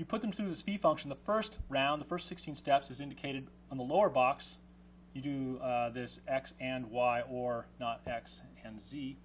[0.00, 1.10] You put them through this phi function.
[1.10, 4.56] The first round, the first 16 steps, is indicated on the lower box.
[5.12, 9.18] You do uh, this x and y, or not x and z.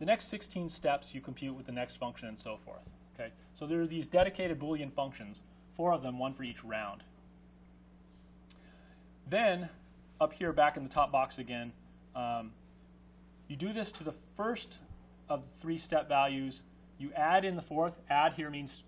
[0.00, 2.86] The next 16 steps you compute with the next function and so forth.
[3.14, 7.02] Okay, so there are these dedicated Boolean functions, four of them, one for each round.
[9.30, 9.66] Then
[10.20, 11.72] up here back in the top box again,
[12.14, 12.52] um,
[13.48, 14.78] you do this to the first
[15.30, 16.64] of the three step values.
[16.98, 17.94] You add in the fourth.
[18.10, 18.82] Add here means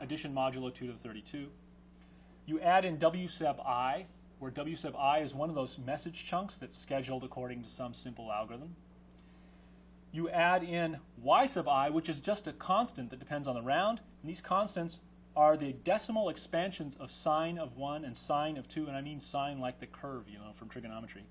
[0.00, 1.48] addition modulo 2 to the 32.
[2.46, 4.06] You add in w sub i,
[4.38, 7.94] where w sub i is one of those message chunks that's scheduled according to some
[7.94, 8.74] simple algorithm.
[10.12, 13.62] You add in y sub i, which is just a constant that depends on the
[13.62, 14.00] round.
[14.22, 15.00] And these constants
[15.36, 19.20] are the decimal expansions of sine of 1 and sine of 2, and I mean
[19.20, 21.22] sine like the curve, you know, from trigonometry.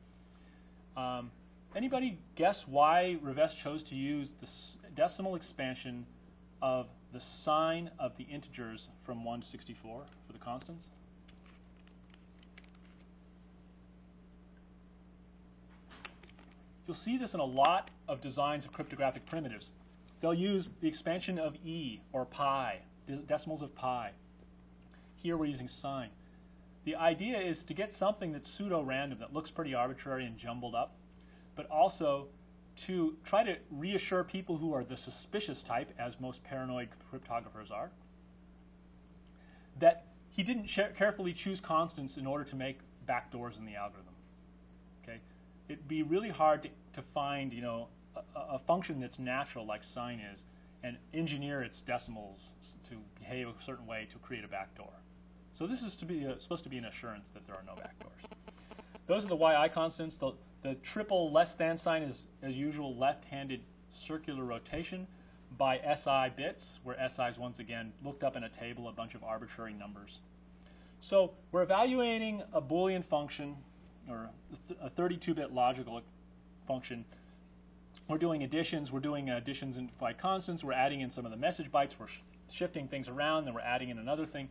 [0.96, 1.32] Um,
[1.76, 4.48] anybody guess why Rivest chose to use the
[4.96, 6.06] decimal expansion
[6.62, 10.90] of the sine of the integers from 1 to 64 for the constants?
[16.86, 19.72] You'll see this in a lot of designs of cryptographic primitives.
[20.22, 22.80] They'll use the expansion of e or pi
[23.28, 24.12] decimals of pi.
[25.18, 26.10] Here we're using sine.
[26.84, 30.96] The idea is to get something that's pseudo-random, that looks pretty arbitrary and jumbled up,
[31.56, 32.28] but also
[32.78, 37.90] to try to reassure people who are the suspicious type, as most paranoid cryptographers are,
[39.80, 44.14] that he didn't carefully choose constants in order to make backdoors in the algorithm.
[45.04, 45.20] Okay,
[45.70, 49.84] it'd be really hard to, to find, you know, a, a function that's natural like
[49.84, 50.46] sine is,
[50.84, 52.52] and engineer its decimals
[52.84, 54.92] to behave a certain way to create a backdoor.
[55.54, 57.74] So this is to be a, supposed to be an assurance that there are no
[57.74, 58.30] backdoors.
[59.08, 60.18] Those are the yi constants.
[60.18, 65.08] The, the triple less than sign is, as usual, left-handed circular rotation
[65.58, 69.16] by SI bits, where SI is once again looked up in a table, a bunch
[69.16, 70.20] of arbitrary numbers.
[71.00, 73.56] So we're evaluating a Boolean function,
[74.10, 74.30] or
[74.82, 76.02] a 32-bit logical
[76.68, 77.06] function
[78.08, 78.92] we're doing additions.
[78.92, 80.64] We're doing additions in by constants.
[80.64, 81.92] We're adding in some of the message bytes.
[82.00, 83.46] We're sh shifting things around.
[83.46, 84.48] Then we're adding in another thing,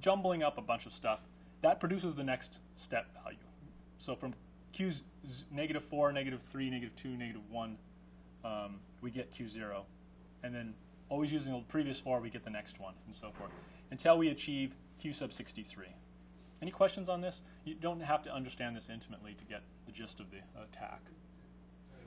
[0.00, 1.20] jumbling up a bunch of stuff.
[1.60, 3.38] That produces the next step value.
[3.98, 4.32] So from
[4.72, 4.90] q
[5.50, 7.78] negative 4, negative 3, negative 2, negative 1,
[8.44, 9.82] um, we get q0.
[10.42, 10.74] And then
[11.08, 13.50] always using the previous 4, we get the next one, and so forth,
[13.90, 15.86] until we achieve q sub 63.
[16.62, 17.42] Any questions on this?
[17.64, 21.00] You don't have to understand this intimately to get the gist of the attack.
[21.92, 21.98] Uh,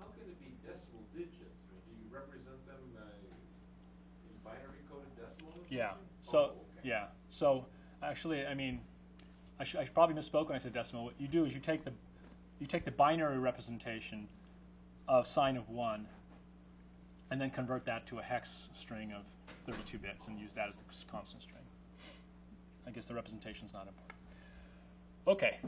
[0.00, 1.62] how can it be decimal digits?
[1.70, 5.54] I mean, do you represent them uh, in binary coded decimals?
[5.70, 5.92] Yeah.
[6.22, 6.44] So oh,
[6.78, 6.88] okay.
[6.88, 7.06] yeah.
[7.28, 7.66] So
[8.02, 8.80] actually, I mean,
[9.58, 11.04] I, sh- I probably misspoke when I said decimal.
[11.04, 11.92] What you do is you take the
[12.60, 14.28] you take the binary representation
[15.08, 16.06] of sine of one,
[17.30, 19.22] and then convert that to a hex string of
[19.66, 21.62] 32 bits and use that as the constant string.
[22.86, 24.16] I guess the representation is not important.
[25.26, 25.58] Okay.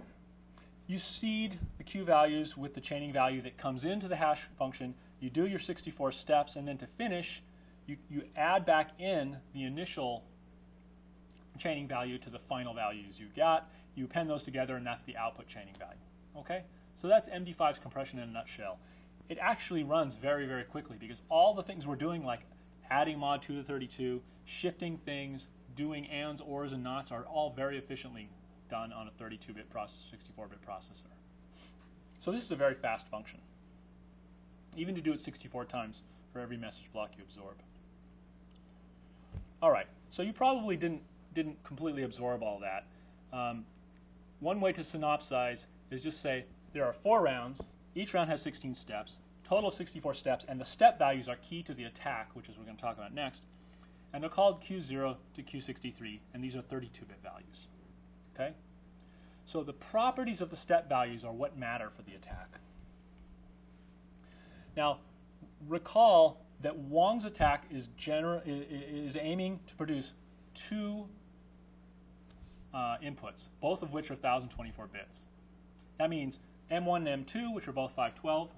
[0.86, 4.94] You seed the q values with the chaining value that comes into the hash function.
[5.20, 7.42] You do your 64 steps, and then to finish,
[7.86, 10.24] you, you add back in the initial
[11.58, 13.68] chaining value to the final values you got.
[13.98, 15.98] You append those together, and that's the output chaining value.
[16.36, 16.62] Okay?
[16.94, 18.78] So that's MD5's compression in a nutshell.
[19.28, 22.40] It actually runs very, very quickly because all the things we're doing, like
[22.90, 27.76] adding mod 2 to 32, shifting things, doing ands, ors, and nots, are all very
[27.76, 28.28] efficiently
[28.70, 31.02] done on a 32-bit processor, 64-bit processor.
[32.20, 33.40] So this is a very fast function,
[34.76, 37.56] even to do it 64 times for every message block you absorb.
[39.60, 41.02] All right, so you probably didn't
[41.34, 42.84] didn't completely absorb all that.
[43.32, 43.64] Um,
[44.40, 47.62] one way to synopsize is just say there are four rounds.
[47.94, 51.62] Each round has 16 steps, total of 64 steps, and the step values are key
[51.64, 53.42] to the attack, which is what we're going to talk about next.
[54.12, 57.66] And they're called Q0 to Q63, and these are 32-bit values.
[58.34, 58.52] Okay?
[59.44, 62.58] So the properties of the step values are what matter for the attack.
[64.76, 64.98] Now,
[65.66, 70.12] recall that Wang's attack is, is aiming to produce
[70.54, 71.08] two
[72.78, 75.26] uh, inputs, both of which are 1024 bits.
[75.98, 76.38] That means
[76.70, 78.48] M1 and M2, which are both 512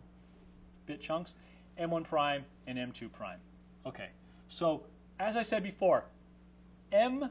[0.86, 1.34] bit chunks,
[1.80, 3.38] M1 prime and M2 prime.
[3.86, 4.08] Okay,
[4.48, 4.82] so
[5.18, 6.04] as I said before,
[6.92, 7.30] M1,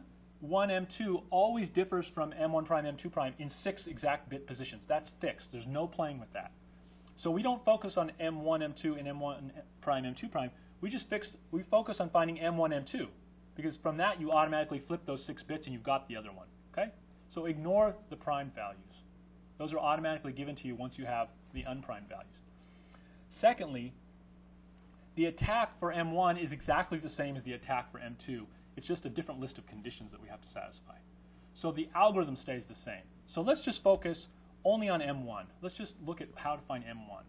[0.50, 4.88] M2 always differs from M1 prime, M2 prime in six exact bit positions.
[4.88, 5.52] That's fixed.
[5.52, 6.52] There's no playing with that.
[7.18, 10.50] So we don't focus on M1, M2, and M1 prime, M2 prime.
[10.82, 11.36] We just fixed.
[11.52, 13.08] We focus on finding M1, M2
[13.56, 16.48] because from that you automatically flip those six bits and you've got the other one.
[16.72, 16.90] Okay?
[17.30, 18.80] So ignore the prime values.
[19.58, 22.28] Those are automatically given to you once you have the unprimed values.
[23.28, 23.94] Secondly,
[25.16, 28.46] the attack for M1 is exactly the same as the attack for M2.
[28.78, 30.96] It's just a different list of conditions that we have to satisfy.
[31.54, 33.02] So the algorithm stays the same.
[33.28, 34.30] So let's just focus
[34.64, 35.46] only on M1.
[35.62, 37.24] Let's just look at how to find M1.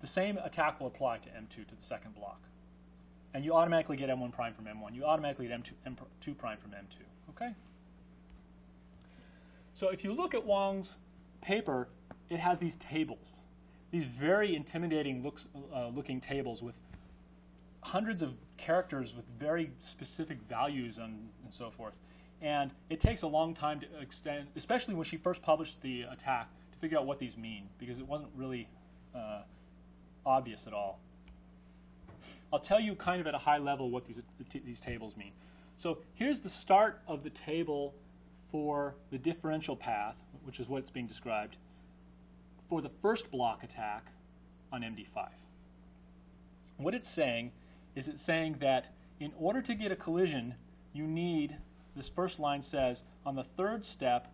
[0.00, 2.40] The same attack will apply to M2, to the second block.
[3.32, 4.94] And you automatically get M1 prime from M1.
[4.94, 6.96] You automatically get M2, M2 prime from M2.
[7.30, 7.54] Okay?
[9.80, 10.98] So if you look at Wang's
[11.40, 11.88] paper,
[12.28, 13.32] it has these tables,
[13.90, 16.74] these very intimidating looks, uh, looking tables with
[17.80, 21.94] hundreds of characters with very specific values and, and so forth.
[22.42, 26.50] And it takes a long time to extend, especially when she first published the attack,
[26.72, 28.68] to figure out what these mean because it wasn't really
[29.14, 29.40] uh,
[30.26, 31.00] obvious at all.
[32.52, 34.20] I'll tell you kind of at a high level what these,
[34.62, 35.32] these tables mean.
[35.78, 37.94] So here's the start of the table
[38.50, 41.56] for the differential path, which is what's being described,
[42.68, 44.06] for the first block attack
[44.72, 45.28] on MD5.
[46.76, 47.52] What it's saying
[47.94, 50.54] is it's saying that in order to get a collision,
[50.92, 51.56] you need,
[51.94, 54.32] this first line says, on the third step,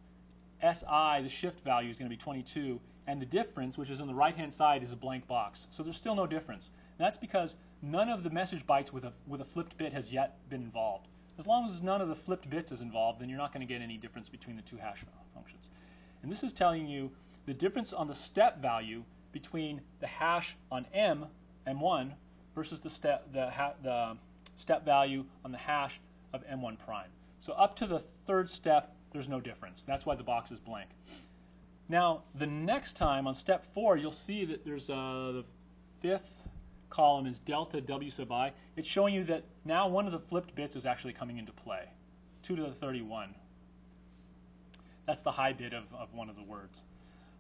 [0.62, 4.06] SI, the shift value, is going to be 22, and the difference, which is on
[4.06, 5.66] the right-hand side, is a blank box.
[5.70, 6.70] So there's still no difference.
[6.98, 10.36] That's because none of the message bytes with a, with a flipped bit has yet
[10.48, 11.06] been involved.
[11.38, 13.72] As long as none of the flipped bits is involved, then you're not going to
[13.72, 15.68] get any difference between the two hash functions.
[16.22, 17.10] And this is telling you
[17.44, 21.26] the difference on the step value between the hash on M,
[21.66, 22.12] M1,
[22.54, 24.16] versus the step, the, the
[24.54, 26.00] step value on the hash
[26.32, 27.10] of M1 prime.
[27.38, 29.84] So up to the third step, there's no difference.
[29.84, 30.88] That's why the box is blank.
[31.88, 35.44] Now, the next time on step four, you'll see that there's uh, the
[36.00, 36.35] fifth
[36.96, 38.52] column is delta W sub i.
[38.74, 41.84] It's showing you that now one of the flipped bits is actually coming into play.
[42.44, 43.34] 2 to the 31.
[45.04, 46.82] That's the high bit of, of one of the words.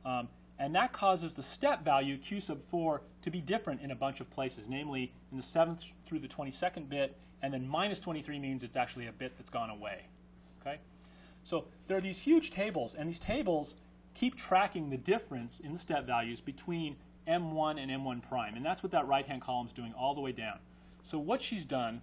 [0.04, 3.94] Um, and that causes the step value, q sub 4, to be different in a
[3.94, 8.38] bunch of places, namely in the 7th through the 22nd bit, and then minus 23
[8.38, 10.04] means it's actually a bit that's gone away.
[10.60, 10.78] Okay?
[11.44, 13.74] So there are these huge tables, and these tables
[14.14, 16.96] keep tracking the difference in the step values between
[17.28, 18.54] M1 and M1 prime.
[18.54, 20.58] And that's what that right-hand column is doing all the way down.
[21.02, 22.00] So what she's done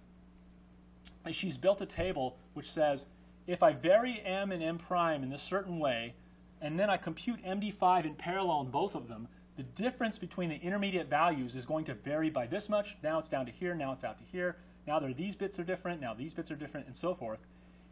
[1.26, 3.06] is she's built a table which says
[3.46, 6.14] if I vary M and M prime in a certain way,
[6.62, 10.56] and then I compute MD5 in parallel in both of them, the difference between the
[10.56, 12.96] intermediate values is going to vary by this much.
[13.02, 14.56] Now it's down to here, now it's out to here.
[14.86, 17.38] Now there, these bits are different, now these bits are different, and so forth.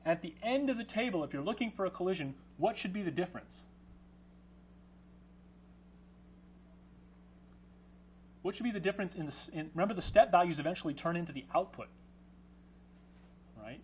[0.05, 3.03] At the end of the table, if you're looking for a collision, what should be
[3.03, 3.63] the difference?
[8.43, 11.33] What should be the difference in the, in, remember the step values eventually turn into
[11.33, 11.87] the output,
[13.63, 13.81] right?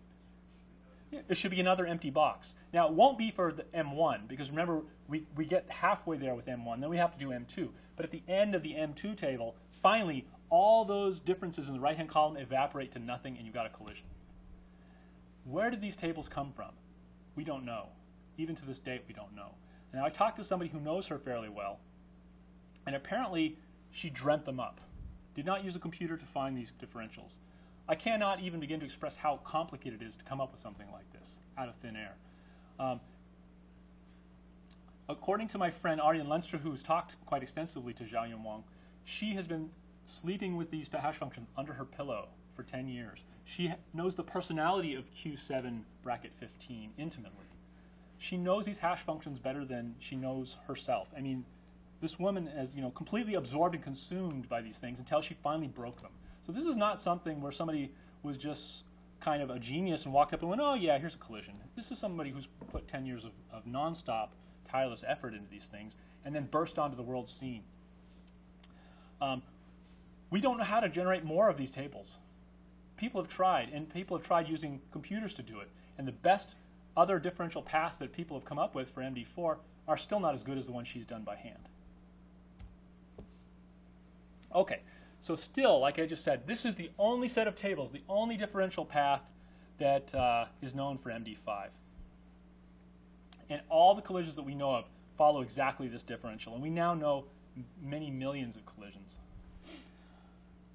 [1.11, 2.53] It should be another empty box.
[2.73, 6.45] Now it won't be for the M1 because remember we, we get halfway there with
[6.45, 7.69] M1, then we have to do M2.
[7.95, 12.09] But at the end of the M2 table, finally all those differences in the right-hand
[12.09, 14.05] column evaporate to nothing and you've got a collision.
[15.45, 16.71] Where did these tables come from?
[17.35, 17.87] We don't know.
[18.37, 19.51] Even to this date, we don't know.
[19.93, 21.79] Now I talked to somebody who knows her fairly well,
[22.85, 23.57] and apparently
[23.91, 24.81] she dreamt them up.
[25.35, 27.35] Did not use a computer to find these differentials.
[27.87, 30.87] I cannot even begin to express how complicated it is to come up with something
[30.91, 32.15] like this out of thin air.
[32.79, 32.99] Um,
[35.07, 38.63] according to my friend Arjen Lenstra, who's talked quite extensively to Xiaoyun Wang,
[39.05, 39.69] she has been
[40.05, 43.23] sleeping with these hash functions under her pillow for 10 years.
[43.45, 47.45] She knows the personality of Q7 bracket 15 intimately.
[48.19, 51.11] She knows these hash functions better than she knows herself.
[51.17, 51.45] I mean,
[52.01, 55.67] this woman is you know completely absorbed and consumed by these things until she finally
[55.67, 56.11] broke them.
[56.43, 57.91] So this is not something where somebody
[58.23, 58.83] was just
[59.19, 61.53] kind of a genius and walked up and went, oh yeah, here's a collision.
[61.75, 64.29] This is somebody who's put 10 years of, of nonstop
[64.71, 67.63] tireless effort into these things, and then burst onto the world scene.
[69.21, 69.41] Um,
[70.29, 72.17] we don't know how to generate more of these tables.
[72.97, 75.69] People have tried, and people have tried using computers to do it.
[75.97, 76.55] And the best
[76.95, 80.43] other differential paths that people have come up with for MD4 are still not as
[80.43, 81.67] good as the one she's done by hand.
[84.53, 84.79] Okay,
[85.21, 88.37] so still, like I just said, this is the only set of tables, the only
[88.37, 89.21] differential path
[89.77, 91.67] that uh, is known for MD5.
[93.49, 94.85] And all the collisions that we know of
[95.17, 96.53] follow exactly this differential.
[96.53, 97.25] And we now know
[97.81, 99.17] many millions of collisions.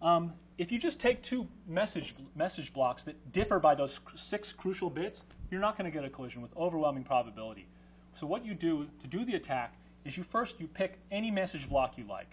[0.03, 4.91] Um, if you just take two message message blocks that differ by those six crucial
[4.91, 7.67] bits, you're not going to get a collision with overwhelming probability.
[8.13, 11.69] So what you do to do the attack is you first you pick any message
[11.69, 12.31] block you like,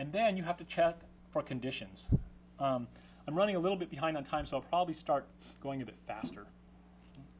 [0.00, 0.96] and then you have to check
[1.30, 2.08] for conditions.
[2.58, 2.88] Um,
[3.28, 5.26] I'm running a little bit behind on time, so I'll probably start
[5.62, 6.46] going a bit faster.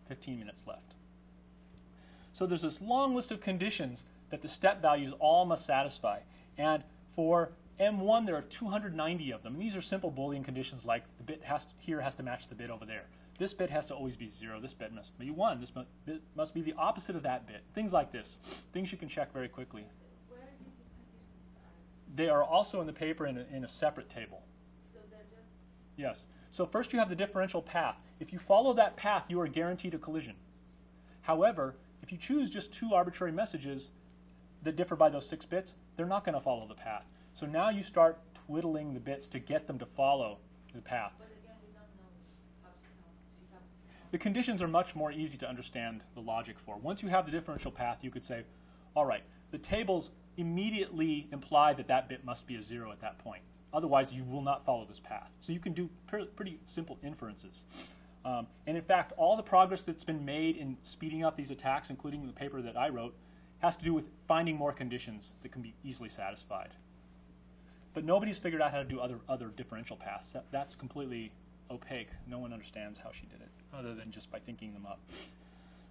[0.08, 0.94] 15 minutes left.
[2.34, 6.18] So there's this long list of conditions that the step values all must satisfy.
[6.58, 6.82] And
[7.16, 7.50] for
[7.80, 9.54] M1, there are 290 of them.
[9.54, 12.48] And these are simple Boolean conditions like the bit has to, here has to match
[12.48, 13.06] the bit over there.
[13.38, 14.60] This bit has to always be 0.
[14.60, 15.60] This bit must be 1.
[15.60, 17.62] This bit must be the opposite of that bit.
[17.74, 18.38] Things like this.
[18.74, 19.86] Things you can check very quickly.
[20.28, 21.30] Where did these conditions
[22.16, 24.42] They are also in the paper in a, in a separate table.
[24.92, 25.46] So they're just
[25.96, 26.26] Yes.
[26.50, 27.96] So first you have the differential path.
[28.18, 30.34] If you follow that path, you are guaranteed a collision.
[31.22, 33.90] However, if you choose just two arbitrary messages
[34.62, 37.04] that differ by those six bits, they're not going to follow the path.
[37.34, 40.38] So now you start twiddling the bits to get them to follow
[40.74, 41.12] the path.
[41.18, 42.10] but again we don't know
[42.62, 43.60] how she how she come
[44.10, 46.76] The conditions are much more easy to understand the logic for.
[46.76, 48.42] Once you have the differential path, you could say,
[48.94, 53.18] all right, the tables immediately imply that that bit must be a zero at that
[53.18, 53.42] point.
[53.72, 55.30] Otherwise, you will not follow this path.
[55.38, 57.64] So you can do pre- pretty simple inferences.
[58.24, 61.90] Um, and in fact, all the progress that's been made in speeding up these attacks,
[61.90, 63.14] including the paper that I wrote,
[63.60, 66.70] has to do with finding more conditions that can be easily satisfied.
[67.94, 70.30] But nobody's figured out how to do other other differential paths.
[70.30, 71.32] That, that's completely
[71.70, 72.08] opaque.
[72.28, 75.00] No one understands how she did it, other than just by thinking them up.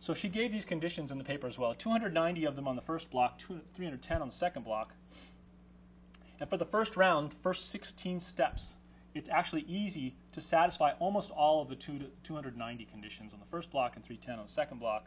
[0.02, 1.74] So she gave these conditions in the paper as well.
[1.74, 4.94] 290 of them on the first block, 310 on the second block.
[6.40, 8.76] And for the first round, the first 16 steps,
[9.14, 13.72] it's actually easy to satisfy almost all of the two 290 conditions on the first
[13.72, 15.06] block and 310 on the second block.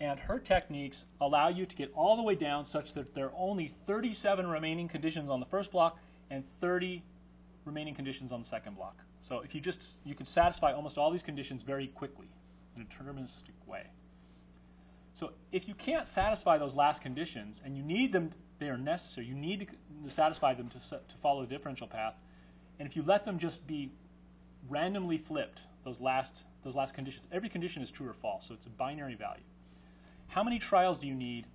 [0.00, 3.34] And her techniques allow you to get all the way down such that there are
[3.36, 5.98] only 37 remaining conditions on the first block
[6.30, 7.02] and 30
[7.64, 8.96] remaining conditions on the second block.
[9.22, 12.28] So if you just you can satisfy almost all these conditions very quickly
[12.76, 13.82] in a deterministic way.
[15.18, 19.26] So if you can't satisfy those last conditions and you need them, they are necessary.
[19.26, 19.66] You need
[20.04, 22.14] to, satisfy them to, to follow the differential path.
[22.78, 23.90] And if you let them just be
[24.68, 28.66] randomly flipped, those last those last conditions, every condition is true or false, so it's
[28.66, 29.42] a binary value.
[30.28, 31.46] How many trials do you need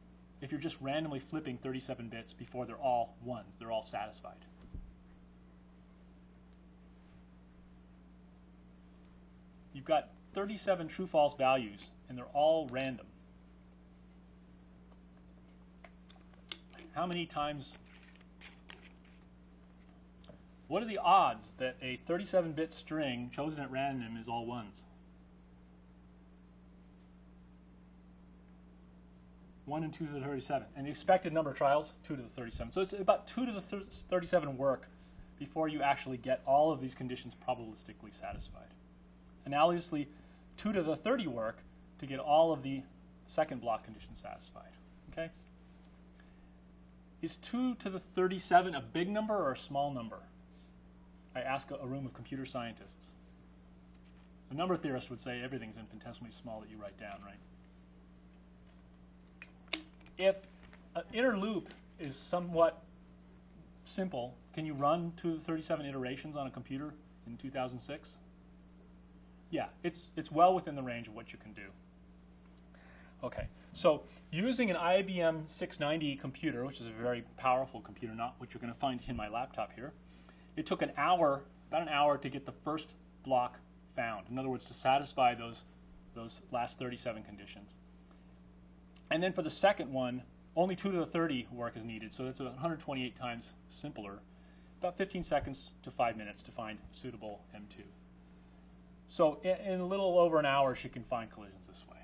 [0.42, 4.44] if you're just randomly flipping 37 bits before they're all ones, they're all satisfied?
[9.72, 13.06] You've got 37 true false values, and they're all random.
[16.94, 17.78] How many times?
[20.68, 24.84] What are the odds that a 37 bit string chosen at random is all ones?
[29.66, 30.68] 1 and 2 to the 37.
[30.76, 32.72] And the expected number of trials, 2 to the 37.
[32.72, 34.88] So it's about 2 to the 37 work
[35.40, 38.68] before you actually get all of these conditions probabilistically satisfied.
[39.48, 40.08] Analogously,
[40.58, 41.58] 2 to the 30 work
[42.00, 42.82] to get all of the
[43.28, 44.72] second block conditions satisfied.
[45.12, 45.30] Okay?
[47.24, 50.20] Is 2 to the 37 a big number or a small number?
[51.34, 53.14] I ask a room of computer scientists.
[54.52, 57.40] A number theorist would say everything's infinitesimally small that you write down, right?
[60.18, 60.36] If
[60.98, 62.84] an inner loop is somewhat
[63.86, 66.94] simple, can you run 2 to the 37 iterations on a computer
[67.26, 68.18] in 2006?
[69.50, 71.68] Yeah, it's, it's well within the range of what you can do.
[73.24, 78.54] Okay, so using an IBM 690 computer, which is a very powerful computer, not what
[78.54, 79.94] you're going to find in my laptop here,
[80.58, 82.94] it took an hour, about an hour, to get the first
[83.24, 83.58] block
[83.96, 84.28] found.
[84.30, 85.64] In other words, to satisfy those,
[86.14, 87.74] those last 37 conditions.
[89.10, 90.22] And then for the second one,
[90.58, 94.20] only 2 to the 30 work is needed, so it's 128 times simpler.
[94.82, 97.84] About 15 seconds to 5 minutes to find suitable M2.
[99.08, 102.03] So in, in a little over an hour, she can find collisions this way.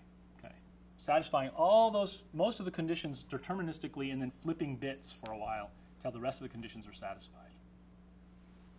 [0.99, 5.71] Satisfying all those, most of the conditions deterministically, and then flipping bits for a while
[5.97, 7.39] until the rest of the conditions are satisfied.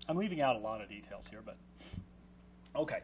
[0.06, 1.56] I'm leaving out a lot of details here, but
[2.76, 2.98] okay.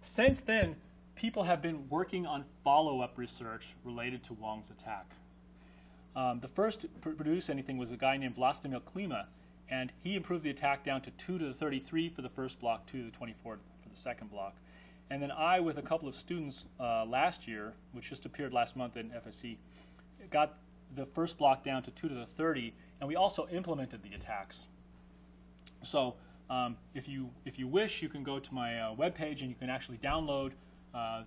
[0.00, 0.74] Since then,
[1.16, 5.04] people have been working on follow-up research related to Wang's attack.
[6.16, 9.26] Um, the first to pr- produce anything was a guy named Vlastimil Klima,
[9.68, 12.86] and he improved the attack down to 2 to the 33 for the first block,
[12.86, 14.54] 2 to the 24 for the second block.
[15.12, 18.76] And then I, with a couple of students uh, last year, which just appeared last
[18.76, 19.58] month in FSE,
[20.30, 20.56] got
[20.96, 24.68] the first block down to 2 to the 30, and we also implemented the attacks.
[25.82, 26.14] So
[26.48, 29.54] um, if you if you wish, you can go to my uh, webpage and you
[29.54, 30.52] can actually download
[30.94, 31.24] uh,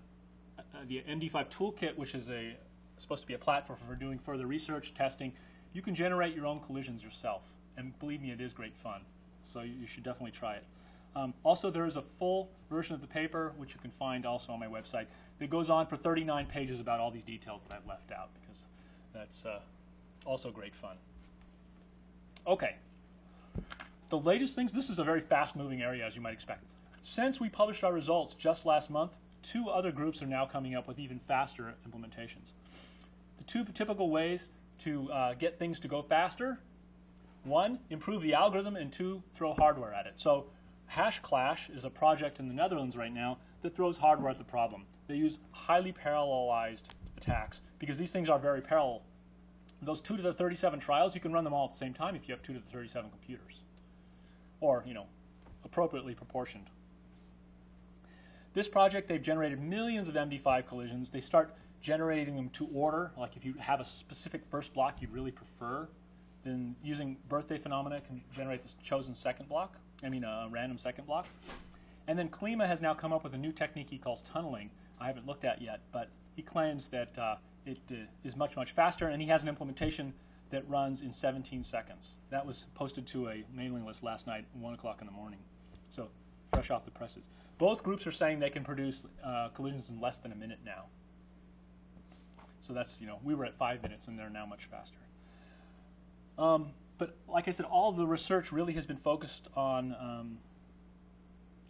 [0.88, 2.56] the MD5 toolkit, which is a
[2.96, 5.32] supposed to be a platform for doing further research, testing.
[5.74, 7.42] You can generate your own collisions yourself,
[7.76, 9.02] and believe me, it is great fun.
[9.44, 10.64] So you should definitely try it.
[11.16, 14.52] Um, also, there is a full version of the paper, which you can find also
[14.52, 15.06] on my website,
[15.38, 18.66] that goes on for 39 pages about all these details that I've left out, because
[19.14, 19.60] that's uh,
[20.26, 20.96] also great fun.
[22.46, 22.76] Okay.
[24.10, 26.62] The latest things, this is a very fast moving area, as you might expect.
[27.02, 30.86] Since we published our results just last month, two other groups are now coming up
[30.86, 32.52] with even faster implementations.
[33.38, 34.50] The two typical ways
[34.80, 36.58] to uh, get things to go faster
[37.46, 40.18] one, improve the algorithm, and two, throw hardware at it.
[40.18, 40.46] So,
[40.90, 44.84] HashClash is a project in the Netherlands right now that throws hardware at the problem.
[45.08, 46.84] They use highly parallelized
[47.16, 49.02] attacks because these things are very parallel.
[49.82, 52.16] Those 2 to the 37 trials, you can run them all at the same time
[52.16, 53.60] if you have 2 to the 37 computers,
[54.60, 55.06] or, you know,
[55.64, 56.70] appropriately proportioned.
[58.54, 61.10] This project, they've generated millions of MD5 collisions.
[61.10, 65.12] They start generating them to order, like if you have a specific first block you'd
[65.12, 65.86] really prefer,
[66.46, 71.06] then using birthday phenomena can generate this chosen second block, I mean a random second
[71.06, 71.26] block.
[72.08, 74.70] And then Klima has now come up with a new technique he calls tunneling.
[75.00, 77.36] I haven't looked at yet, but he claims that uh,
[77.66, 80.14] it uh, is much, much faster, and he has an implementation
[80.50, 82.18] that runs in 17 seconds.
[82.30, 85.40] That was posted to a mailing list last night, 1 o'clock in the morning.
[85.90, 86.08] So,
[86.52, 87.24] fresh off the presses.
[87.58, 90.84] Both groups are saying they can produce uh, collisions in less than a minute now.
[92.60, 94.98] So that's, you know, we were at five minutes and they're now much faster.
[96.38, 100.38] Um, but like I said, all the research really has been focused on um,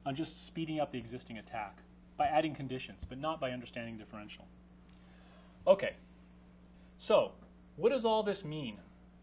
[0.04, 1.78] on just speeding up the existing attack
[2.16, 4.46] by adding conditions, but not by understanding differential.
[5.66, 5.94] Okay,
[6.98, 7.32] so
[7.76, 8.78] what does all this mean?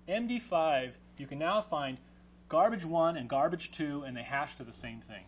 [0.08, 1.98] MD5, you can now find
[2.50, 5.24] garbage 1 and garbage 2, and they hash to the same thing.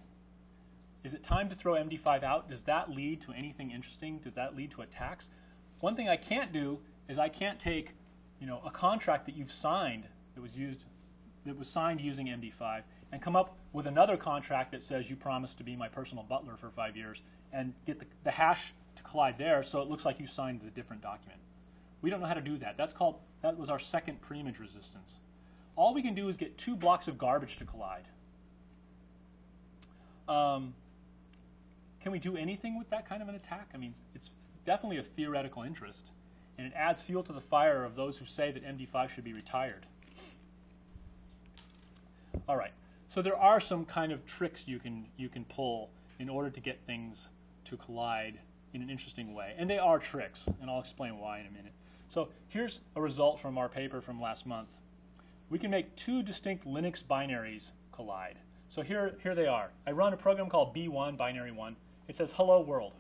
[1.03, 2.49] Is it time to throw MD5 out?
[2.49, 4.19] Does that lead to anything interesting?
[4.19, 5.29] Does that lead to attacks?
[5.79, 7.91] One thing I can't do is I can't take,
[8.39, 10.03] you know, a contract that you've signed
[10.35, 10.85] that was used
[11.45, 12.81] that was signed using MD5
[13.11, 16.57] and come up with another contract that says you promised to be my personal butler
[16.57, 17.21] for five years
[17.53, 20.71] and get the, the hash to collide there so it looks like you signed the
[20.71, 21.39] different document.
[22.01, 22.77] We don't know how to do that.
[22.77, 25.19] That's called that was our second preimage resistance.
[25.75, 28.05] All we can do is get two blocks of garbage to collide.
[30.27, 30.73] Um,
[32.01, 33.69] can we do anything with that kind of an attack?
[33.73, 34.31] I mean, it's
[34.65, 36.11] definitely a theoretical interest,
[36.57, 39.33] and it adds fuel to the fire of those who say that MD5 should be
[39.33, 39.85] retired.
[42.47, 42.73] All right,
[43.07, 45.89] so there are some kind of tricks you can you can pull
[46.19, 47.29] in order to get things
[47.65, 48.37] to collide
[48.73, 51.73] in an interesting way, and they are tricks, and I'll explain why in a minute.
[52.09, 54.69] So here's a result from our paper from last month.
[55.49, 58.37] We can make two distinct Linux binaries collide.
[58.69, 59.69] So here, here they are.
[59.85, 61.75] I run a program called B1, binary 1.
[62.07, 62.93] It says hello world.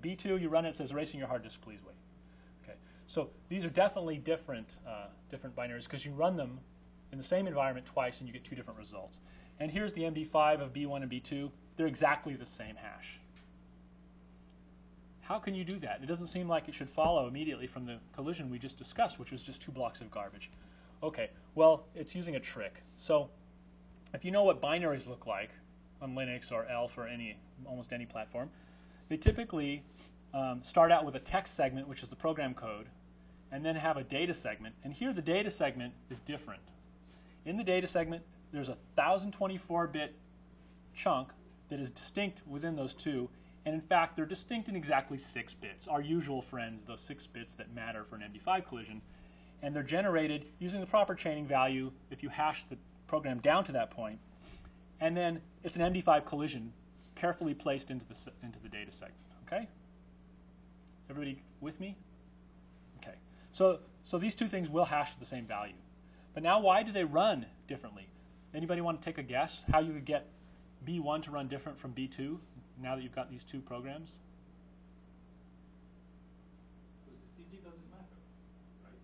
[0.00, 1.95] B2, you run it, it says erasing your hard disk, please wait.
[3.06, 6.58] So these are definitely different, uh, different binaries because you run them
[7.12, 9.20] in the same environment twice and you get two different results.
[9.60, 11.50] And here's the MD5 of B1 and B2.
[11.76, 13.18] They're exactly the same hash.
[15.22, 16.00] How can you do that?
[16.02, 19.32] It doesn't seem like it should follow immediately from the collision we just discussed, which
[19.32, 20.50] was just two blocks of garbage.
[21.02, 22.74] Okay, well, it's using a trick.
[22.96, 23.28] So
[24.14, 25.50] if you know what binaries look like
[26.00, 28.50] on Linux or ELF or any almost any platform,
[29.08, 29.82] they typically
[30.32, 32.86] um, start out with a text segment, which is the program code,
[33.52, 34.74] and then have a data segment.
[34.84, 36.62] And here the data segment is different.
[37.44, 38.22] In the data segment,
[38.52, 40.14] there's a 1024-bit
[40.94, 41.28] chunk
[41.68, 43.28] that is distinct within those two,
[43.66, 47.56] and in fact, they're distinct in exactly six bits, our usual friends, those six bits
[47.56, 49.02] that matter for an MD5 collision.
[49.62, 52.76] And they're generated using the proper chaining value if you hash the
[53.08, 54.20] program down to that point.
[55.00, 56.72] And then it's an MD5 collision
[57.16, 59.18] carefully placed into the, into the data segment.
[59.46, 59.66] Okay?
[61.10, 61.96] Everybody with me?
[63.56, 65.72] So, so these two things will hash to the same value.
[66.34, 68.06] But now why do they run differently?
[68.54, 70.26] Anybody want to take a guess how you could get
[70.86, 72.36] B1 to run different from B2
[72.82, 74.18] now that you've got these two programs?
[77.06, 78.18] Because the CV doesn't matter,
[78.84, 79.00] right?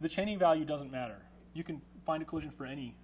[0.00, 1.18] The chaining value doesn't matter.
[1.54, 2.94] You can find a collision for any.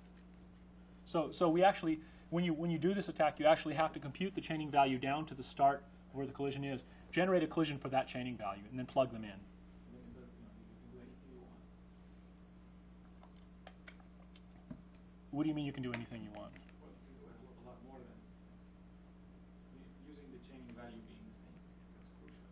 [1.05, 1.99] So, so we actually,
[2.31, 4.99] when you when you do this attack, you actually have to compute the chaining value
[4.99, 5.83] down to the start
[6.13, 9.25] where the collision is, generate a collision for that chaining value, and then plug them
[9.25, 9.31] in.
[9.31, 11.59] And then it does, you know, you can do anything you want.
[15.31, 16.53] What do you mean you can do anything you want?
[16.81, 18.19] Well, you can do a lot more than
[20.09, 21.59] using the chaining value being the same.
[21.97, 22.49] That's crucial,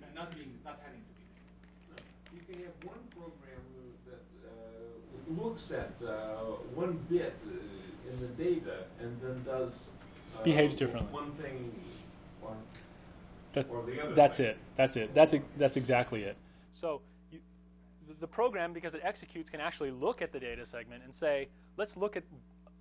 [0.00, 0.14] right?
[0.14, 1.56] Not being, not having to be the same.
[1.92, 1.96] No,
[2.32, 3.62] You can have one program
[4.08, 9.88] that uh, looks at uh, one bit uh, in the data and then does
[10.38, 11.12] uh, Behaves differently.
[11.12, 11.72] One thing,
[12.42, 12.54] or
[13.52, 14.46] That, Or the other that's thing.
[14.46, 14.58] it.
[14.76, 15.14] That's it.
[15.14, 16.36] That's ex- that's exactly it.
[16.72, 17.00] So you,
[18.20, 21.96] the, program, because it executes, can actually look at the data segment and say, let's
[21.96, 22.24] look at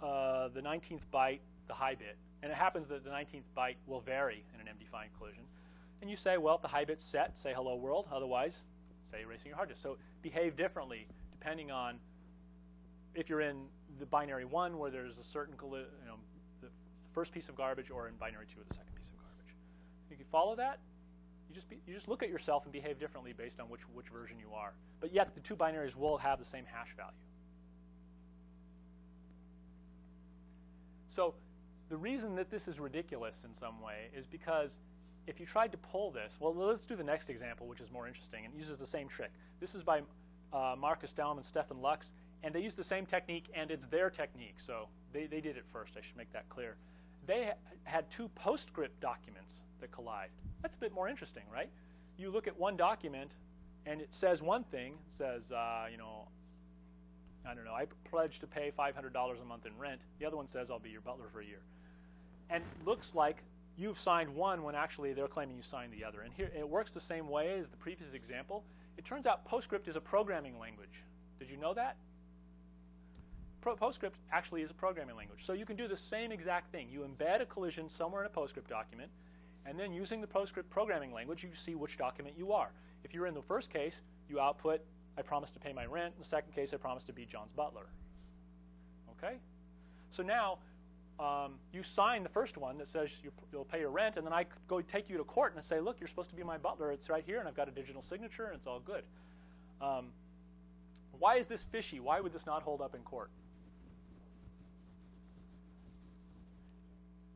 [0.01, 4.01] uh, the 19th byte, the high bit, and it happens that the 19th byte will
[4.01, 5.43] vary in an MD5 collision.
[6.01, 8.07] And you say, well, if the high bit's set, say hello world.
[8.11, 8.63] Otherwise,
[9.03, 9.81] say erasing your hard disk.
[9.81, 11.95] So behave differently depending on
[13.15, 13.65] if you're in
[13.99, 15.69] the binary one where there's a certain you
[16.05, 16.15] know
[16.61, 16.67] the
[17.13, 19.55] first piece of garbage, or in binary two, with the second piece of garbage.
[20.09, 20.79] You can follow that.
[21.49, 24.07] You just be, you just look at yourself and behave differently based on which which
[24.07, 24.73] version you are.
[25.01, 27.11] But yet the two binaries will have the same hash value.
[31.07, 31.33] So
[31.89, 34.79] the reason that this is ridiculous in some way is because
[35.25, 38.07] if you tried to pull this, well, let's do the next example, which is more
[38.07, 39.31] interesting and uses the same trick.
[39.59, 40.01] This is by
[40.53, 44.09] uh, Magnus Daum and Stefan Lucks, and they use the same technique, and it's their
[44.09, 45.95] technique, so they, they did it first.
[45.97, 46.75] I should make that clear.
[47.29, 47.51] They
[47.83, 50.29] had two PostScript documents that collide.
[50.63, 51.69] That's a bit more interesting, right?
[52.17, 53.35] You look at one document,
[53.85, 54.93] and it says one thing.
[54.93, 56.27] It says, uh, you know,
[57.47, 60.01] I don't know, I pledge to pay $500 a month in rent.
[60.17, 61.61] The other one says I'll be your butler for a year.
[62.49, 63.43] And looks like
[63.77, 66.21] you've signed one when actually they're claiming you signed the other.
[66.21, 68.63] And here it works the same way as the previous example.
[68.97, 71.03] It turns out PostScript is a programming language.
[71.37, 71.95] Did you know that?
[73.61, 75.45] PostScript actually is a programming language.
[75.45, 76.87] So you can do the same exact thing.
[76.89, 79.09] You embed a collision somewhere in a PostScript document,
[79.65, 82.71] and then using the PostScript programming language, you see which document you are.
[83.03, 84.81] If you're in the first case, you output,
[85.17, 86.13] I promise to pay my rent.
[86.15, 87.87] In the second case, I promise to be John's butler.
[89.17, 89.35] Okay?
[90.09, 90.57] So now
[91.19, 94.33] um, you sign the first one that says you, you'll pay your rent, and then
[94.33, 96.91] I go take you to court and say, look, you're supposed to be my butler.
[96.91, 99.03] It's right here, and I've got a digital signature, and it's all good.
[99.81, 100.07] Um,
[101.19, 101.99] why is this fishy?
[101.99, 103.29] Why would this not hold up in court?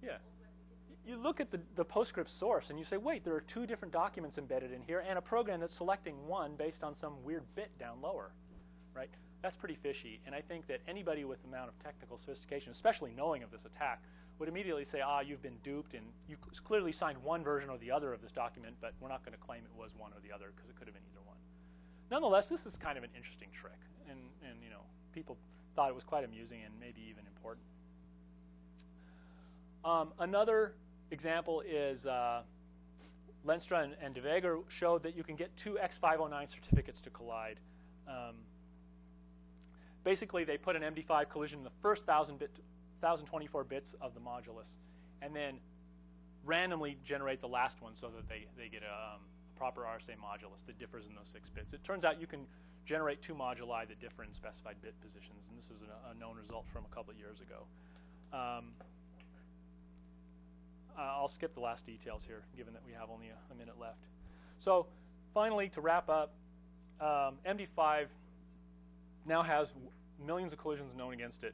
[0.04, 0.18] Yeah.
[1.06, 3.94] You look at the, the PostScript source and you say, wait, there are two different
[3.94, 7.78] documents embedded in here and a program that's selecting one based on some weird bit
[7.78, 8.32] down lower,
[8.96, 9.10] right?
[9.42, 10.22] That's pretty fishy.
[10.26, 13.66] And I think that anybody with the amount of technical sophistication, especially knowing of this
[13.66, 14.02] attack,
[14.40, 17.92] would immediately say, ah, you've been duped and you clearly signed one version or the
[17.92, 20.34] other of this document, but we're not going to claim it was one or the
[20.34, 21.38] other because it could have been either one.
[22.10, 23.80] Nonetheless, this is kind of an interesting trick,
[24.10, 24.82] and, and you know,
[25.14, 25.38] people
[25.76, 27.66] thought it was quite amusing and maybe even important.
[29.86, 30.76] Um, another
[31.12, 32.42] example is uh,
[33.46, 37.60] Lenstra and, and De Weger showed that you can get two X509 certificates to collide.
[38.08, 38.36] Um,
[40.04, 42.52] basically, they put an MD5 collision in the first 1,000 bit,
[43.02, 44.78] 1,024 bits of the modulus,
[45.22, 45.60] and then
[46.46, 49.22] randomly generate the last one so that they, they get a, um,
[49.56, 51.74] proper RSA modulus that differs in those six bits.
[51.74, 52.46] It turns out you can
[52.86, 56.36] generate two moduli that differ in specified bit positions, and this is a, a known
[56.36, 57.64] result from a couple of years ago.
[58.34, 58.74] Um,
[60.98, 63.76] uh, I'll skip the last details here, given that we have only a, a minute
[63.80, 64.06] left.
[64.60, 64.86] So,
[65.34, 66.34] finally, to wrap up,
[67.02, 68.08] um, MD5
[69.26, 69.74] now has
[70.26, 71.54] millions of collisions known against it.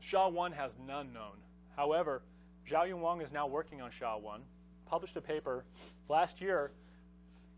[0.00, 1.36] SHA-1 has none known.
[1.76, 2.22] However,
[2.68, 4.40] Xiaoyun Wang is now working on SHA-1,
[4.86, 5.64] published a paper
[6.08, 6.70] last year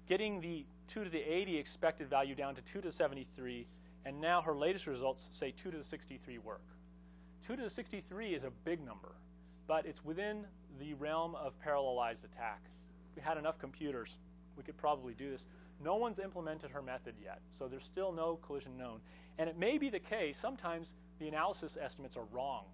[0.08, 3.64] getting the 2 to the 80 expected value down to 2 to the 73,
[4.04, 6.62] and now her latest results say 2 to the 63 work.
[7.46, 9.12] 2 to the 63 is a big number,
[9.68, 10.44] but it's within
[10.80, 12.62] the realm of parallelized attack.
[13.10, 14.16] If we had enough computers,
[14.56, 15.46] we could probably do this.
[15.82, 19.00] No one's implemented her method yet, so there's still no collision known.
[19.38, 22.64] And it may be the case, sometimes the analysis estimates are wrong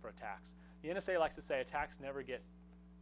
[0.00, 0.54] for attacks.
[0.82, 2.42] The NSA likes to say attacks never get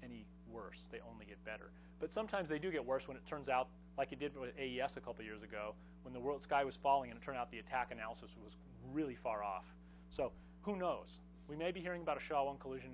[0.03, 1.71] any worse, they only get better.
[2.01, 4.97] But sometimes they do get worse when it turns out, like it did with AES
[4.97, 7.61] a couple years ago, when the world sky was falling and it turned out the
[7.61, 8.57] attack analysis was
[8.93, 9.65] really far off.
[10.11, 10.33] So
[10.63, 11.21] who knows?
[11.49, 12.93] We may be hearing about a SHA-1 collision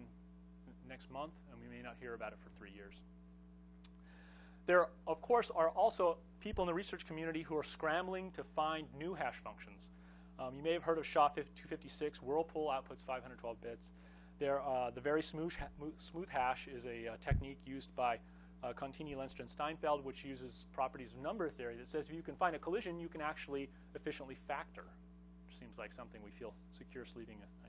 [0.90, 2.94] next month, and we may not hear about it for three years.
[4.66, 8.86] There, of course, are also people in the research community who are scrambling to find
[8.98, 9.90] new hash functions.
[10.38, 12.16] Um, you may have heard of SHA-256.
[12.16, 13.92] Whirlpool outputs 512 bits.
[14.38, 15.54] There, uh, the very smooth,
[15.98, 18.18] smooth hash is a uh, technique used by
[18.62, 22.22] uh, Contini, Lenstra, and Steinfeld, which uses properties of number theory that says if you
[22.22, 24.84] can find a collision, you can actually efficiently factor.
[25.46, 27.59] Which seems like something we feel secure night.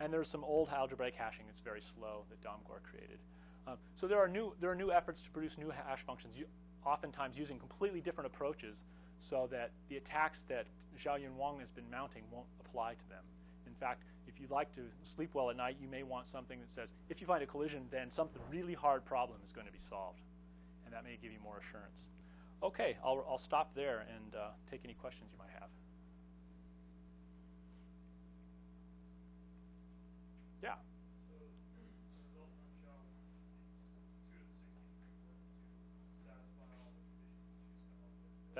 [0.00, 3.18] And there's some old algebraic hashing that's very slow that Damgård created.
[3.66, 6.34] Um, so there are new there are new efforts to produce new hash functions,
[6.84, 8.84] oftentimes using completely different approaches
[9.18, 10.66] so that the attacks that
[10.98, 13.22] Zhao Xiaoyun Wang has been mounting won't apply to them.
[13.66, 16.70] In fact, if you'd like to sleep well at night, you may want something that
[16.70, 19.78] says, if you find a collision, then something really hard problem is going to be
[19.78, 20.20] solved.
[20.84, 22.08] And that may give you more assurance.
[22.62, 25.68] Okay, I'll, I'll stop there and uh, take any questions you might have.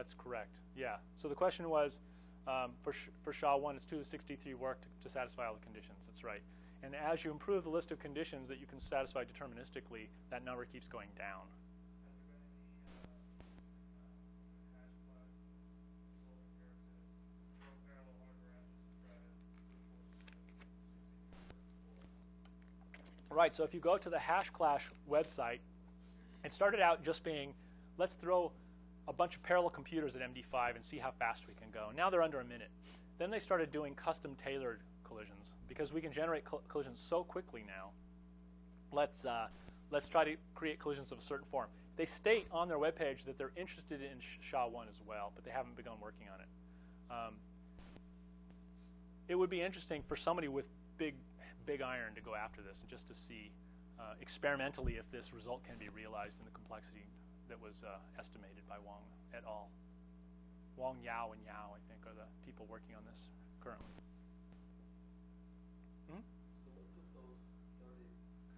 [0.00, 0.56] That's correct.
[0.74, 0.96] Yeah.
[1.14, 2.00] So the question was,
[2.48, 5.60] um, for for SHA-1, it's 2 to the 63 work to, to, satisfy all the
[5.60, 6.06] conditions.
[6.06, 6.40] That's right.
[6.82, 10.64] And as you improve the list of conditions that you can satisfy deterministically, that number
[10.64, 11.42] keeps going down.
[23.30, 25.58] Right, so if you go to the Hash Clash website,
[26.42, 27.52] it started out just being,
[27.98, 28.50] let's throw
[29.08, 31.88] a bunch of parallel computers at MD5 and see how fast we can go.
[31.96, 32.70] Now they're under a minute.
[33.18, 37.90] Then they started doing custom tailored collisions because we can generate collisions so quickly now.
[38.92, 39.48] Let's uh,
[39.90, 41.68] let's try to create collisions of a certain form.
[41.96, 45.76] They state on their webpage that they're interested in SHA-1 as well, but they haven't
[45.76, 46.46] begun working on it.
[47.10, 47.34] Um,
[49.28, 50.64] it would be interesting for somebody with
[50.96, 51.14] big
[51.66, 53.50] big iron to go after this and just to see
[53.98, 57.04] uh, experimentally if this result can be realized in the complexity
[57.50, 59.02] that was uh, estimated by Wang
[59.34, 59.74] et al.
[60.78, 63.26] Wang Yao and Yao, I think, are the people working on this
[63.58, 63.90] currently.
[66.06, 66.22] Hmm?
[66.62, 67.42] So what do those
[67.82, 68.06] 30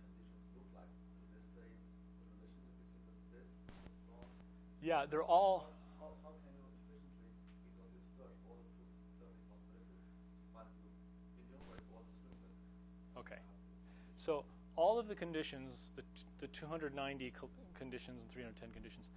[0.04, 0.92] conditions look like?
[0.92, 3.80] Do they stay in relation between this and
[4.84, 5.72] Yeah, they're all.
[5.96, 7.32] How, how can you efficiently
[7.64, 10.04] exhaustive search all the 30 possibilities
[10.36, 10.68] to find
[11.48, 13.24] enumerate all the?
[13.24, 13.40] Okay.
[14.20, 14.44] So
[14.76, 16.02] all of the conditions, the,
[16.40, 17.32] the 290
[17.78, 19.10] conditions and 310 conditions,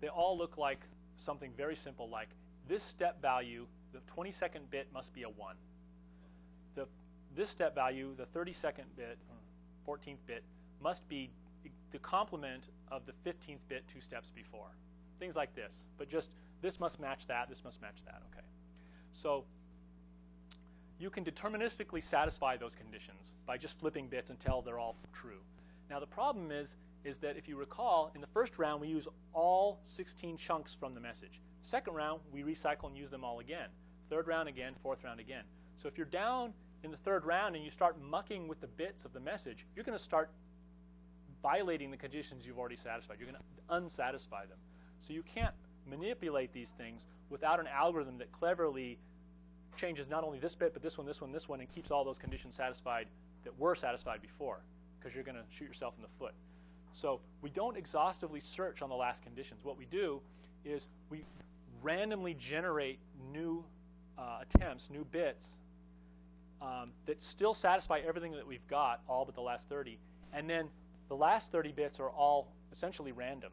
[0.00, 0.80] they all look like
[1.16, 2.28] something very simple like
[2.68, 5.56] this step value, the 22nd bit must be a 1.
[6.74, 6.86] The,
[7.36, 9.18] this step value, the 32nd bit,
[9.86, 10.42] 14th bit,
[10.82, 11.30] must be
[11.92, 14.68] the complement of the 15th bit two steps before.
[15.18, 15.86] Things like this.
[15.98, 16.32] But just
[16.62, 18.22] this must match that, this must match that.
[18.32, 18.44] Okay.
[19.12, 19.44] So
[20.98, 25.40] you can deterministically satisfy those conditions by just flipping bits until they're all true.
[25.90, 29.06] Now the problem is is that if you recall, in the first round we use
[29.32, 31.40] all 16 chunks from the message.
[31.60, 33.68] Second round we recycle and use them all again.
[34.08, 35.44] Third round again, fourth round again.
[35.76, 39.04] So if you're down in the third round and you start mucking with the bits
[39.04, 40.30] of the message, you're going to start
[41.42, 43.16] violating the conditions you've already satisfied.
[43.18, 44.58] You're going to unsatisfy them.
[45.00, 45.54] So you can't
[45.86, 48.98] manipulate these things without an algorithm that cleverly
[49.76, 52.04] changes not only this bit, but this one, this one, this one, and keeps all
[52.04, 53.06] those conditions satisfied
[53.44, 54.60] that were satisfied before,
[54.98, 56.34] because you're going to shoot yourself in the foot.
[56.92, 59.64] So we don't exhaustively search on the last conditions.
[59.64, 60.20] What we do
[60.64, 61.24] is we
[61.82, 62.98] randomly generate
[63.32, 63.64] new
[64.16, 65.60] uh, attempts, new bits
[66.62, 69.98] um, that still satisfy everything that we've got, all but the last 30.
[70.32, 70.68] And then
[71.08, 73.52] the last 30 bits are all essentially random.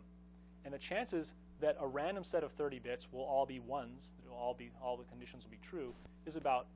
[0.64, 4.54] And the chances that a random set of 30 bits will all be ones, all
[4.54, 5.94] be all the conditions will be true,
[6.26, 6.68] is about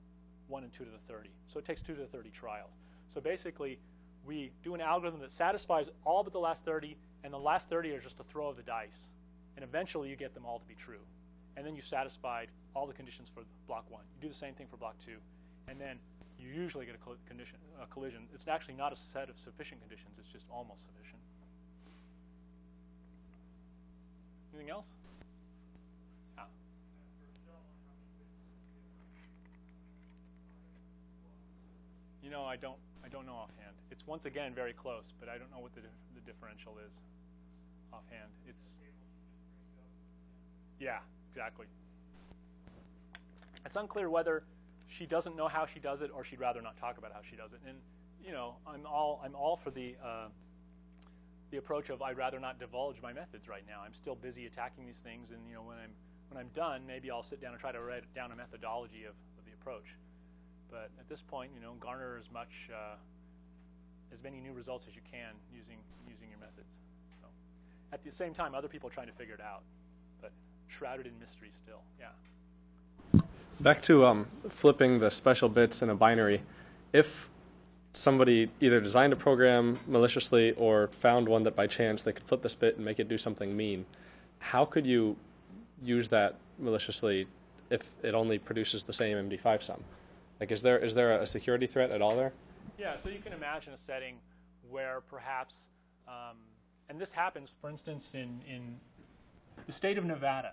[0.47, 1.29] 1 and 2 to the 30.
[1.47, 2.71] So it takes 2 to the 30 trials.
[3.09, 3.79] So basically,
[4.25, 7.91] we do an algorithm that satisfies all but the last 30, and the last 30
[7.93, 9.11] are just a throw of the dice.
[9.55, 10.99] And eventually you get them all to be true.
[11.57, 14.01] And then you satisfied all the conditions for block 1.
[14.15, 15.11] You do the same thing for block 2.
[15.67, 15.97] And then
[16.37, 18.27] you usually get a, a collision.
[18.33, 21.21] It's actually not a set of sufficient conditions, it's just almost sufficient.
[24.55, 24.87] Anything else?
[26.37, 26.43] Yeah.
[32.23, 33.75] You know, I don't, I don't know offhand.
[33.91, 36.93] It's once again very close, but I don't know what the, the differential is
[37.91, 38.31] offhand.
[38.47, 38.79] It's,
[40.79, 40.99] yeah,
[41.29, 41.65] exactly.
[43.65, 44.43] It's unclear whether
[44.87, 47.35] she doesn't know how she does it or she'd rather not talk about how she
[47.35, 47.59] does it.
[47.67, 47.77] And
[48.25, 49.95] you know, I'm all, I'm all for the.
[50.01, 50.27] Uh,
[51.51, 53.81] the approach of I'd rather not divulge my methods right now.
[53.85, 55.91] I'm still busy attacking these things, and you know when I'm
[56.29, 59.13] when I'm done, maybe I'll sit down and try to write down a methodology of,
[59.37, 59.85] of the approach.
[60.71, 62.95] But at this point, you know, garner as much uh,
[64.11, 65.77] as many new results as you can using
[66.07, 66.73] using your methods.
[67.11, 67.27] So
[67.91, 69.61] at the same time, other people are trying to figure it out,
[70.21, 70.31] but
[70.67, 71.81] shrouded in mystery still.
[71.99, 73.21] Yeah.
[73.59, 76.41] Back to um, flipping the special bits in a binary.
[76.91, 77.29] If
[77.95, 82.41] somebody either designed a program maliciously or found one that by chance they could flip
[82.41, 83.85] this bit and make it do something mean,
[84.39, 85.15] how could you
[85.81, 87.27] use that maliciously
[87.69, 89.83] if it only produces the same MD5 sum?
[90.39, 92.33] Like, is there is there a security threat at all there?
[92.77, 94.17] Yeah, so you can imagine a setting
[94.69, 95.69] where perhaps,
[96.07, 96.37] um,
[96.89, 98.75] and this happens, for instance, in in
[99.65, 100.51] the state of Nevada.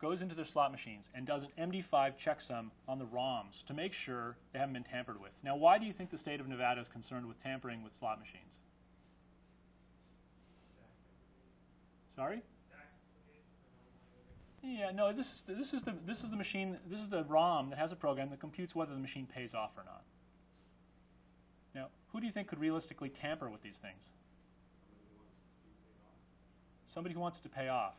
[0.00, 3.92] Goes into their slot machines and does an MD5 checksum on the ROMs to make
[3.92, 5.32] sure they haven't been tampered with.
[5.42, 8.20] Now, why do you think the state of Nevada is concerned with tampering with slot
[8.20, 8.58] machines?
[12.14, 12.42] Sorry?
[14.62, 15.12] Yeah, no.
[15.12, 16.76] This is this is the this is the machine.
[16.90, 19.70] This is the ROM that has a program that computes whether the machine pays off
[19.76, 20.02] or not.
[21.74, 24.02] Now, who do you think could realistically tamper with these things?
[26.86, 27.94] Somebody who wants to pay off.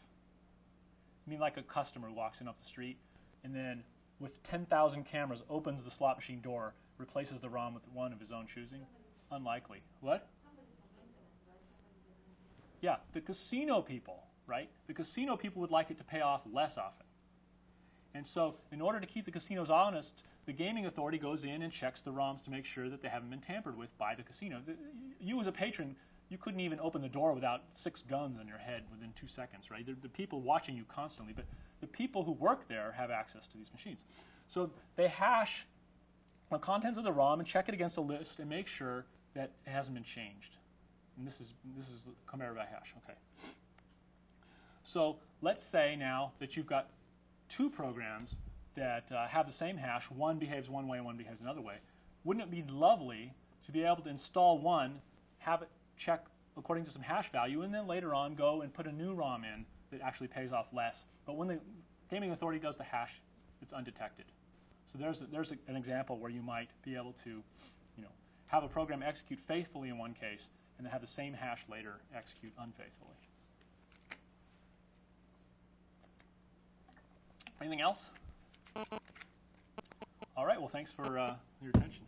[1.30, 2.98] Mean, like a customer walks in off the street,
[3.44, 3.84] and then
[4.20, 8.32] with 10,000 cameras opens the slot machine door, replaces the ROM with one of his
[8.32, 8.82] own choosing.
[9.32, 9.82] Unlikely.
[10.02, 10.28] What?
[12.82, 14.70] Yeah, the casino people, right?
[14.88, 17.06] The casino people would like it to pay off less often.
[18.16, 21.72] And so, in order to keep the casinos honest, the gaming authority goes in and
[21.72, 24.62] checks the ROMs to make sure that they haven't been tampered with by the casino.
[25.20, 25.96] You, as a patron,
[26.30, 29.72] you couldn't even open the door without six guns on your head within two seconds,
[29.72, 29.86] right?
[29.86, 31.46] The, the people watching you constantly, but
[31.82, 34.04] the people who work there have access to these machines.
[34.48, 35.66] So they hash
[36.52, 39.52] the contents of the ROM and check it against a list and make sure that
[39.66, 40.56] it hasn't been changed.
[41.18, 42.94] And this is this is Khmer by hash.
[43.04, 43.18] Okay.
[44.84, 46.90] So let's say now that you've got
[47.50, 48.40] two programs
[48.76, 50.10] that uh, have the same hash.
[50.12, 51.76] One behaves one way and one behaves another way.
[52.24, 53.34] Wouldn't it be lovely
[53.66, 55.02] to be able to install one,
[55.40, 55.70] have it
[56.00, 56.26] check
[56.58, 59.44] according to some hash value, and then later on go and put a new ROM
[59.44, 61.06] in that actually pays off less.
[61.26, 61.60] But when the
[62.10, 63.22] gaming authority does the hash,
[63.62, 64.26] it's undetected.
[64.88, 68.10] So there's there's a, an example where you might be able to, you know,
[68.48, 71.96] have a program execute faithfully in one case and then have the same hash later
[72.16, 73.16] execute unfaithfully.
[77.62, 78.10] Anything else?
[80.38, 80.58] All right.
[80.58, 82.06] Well, thanks for uh, your attention.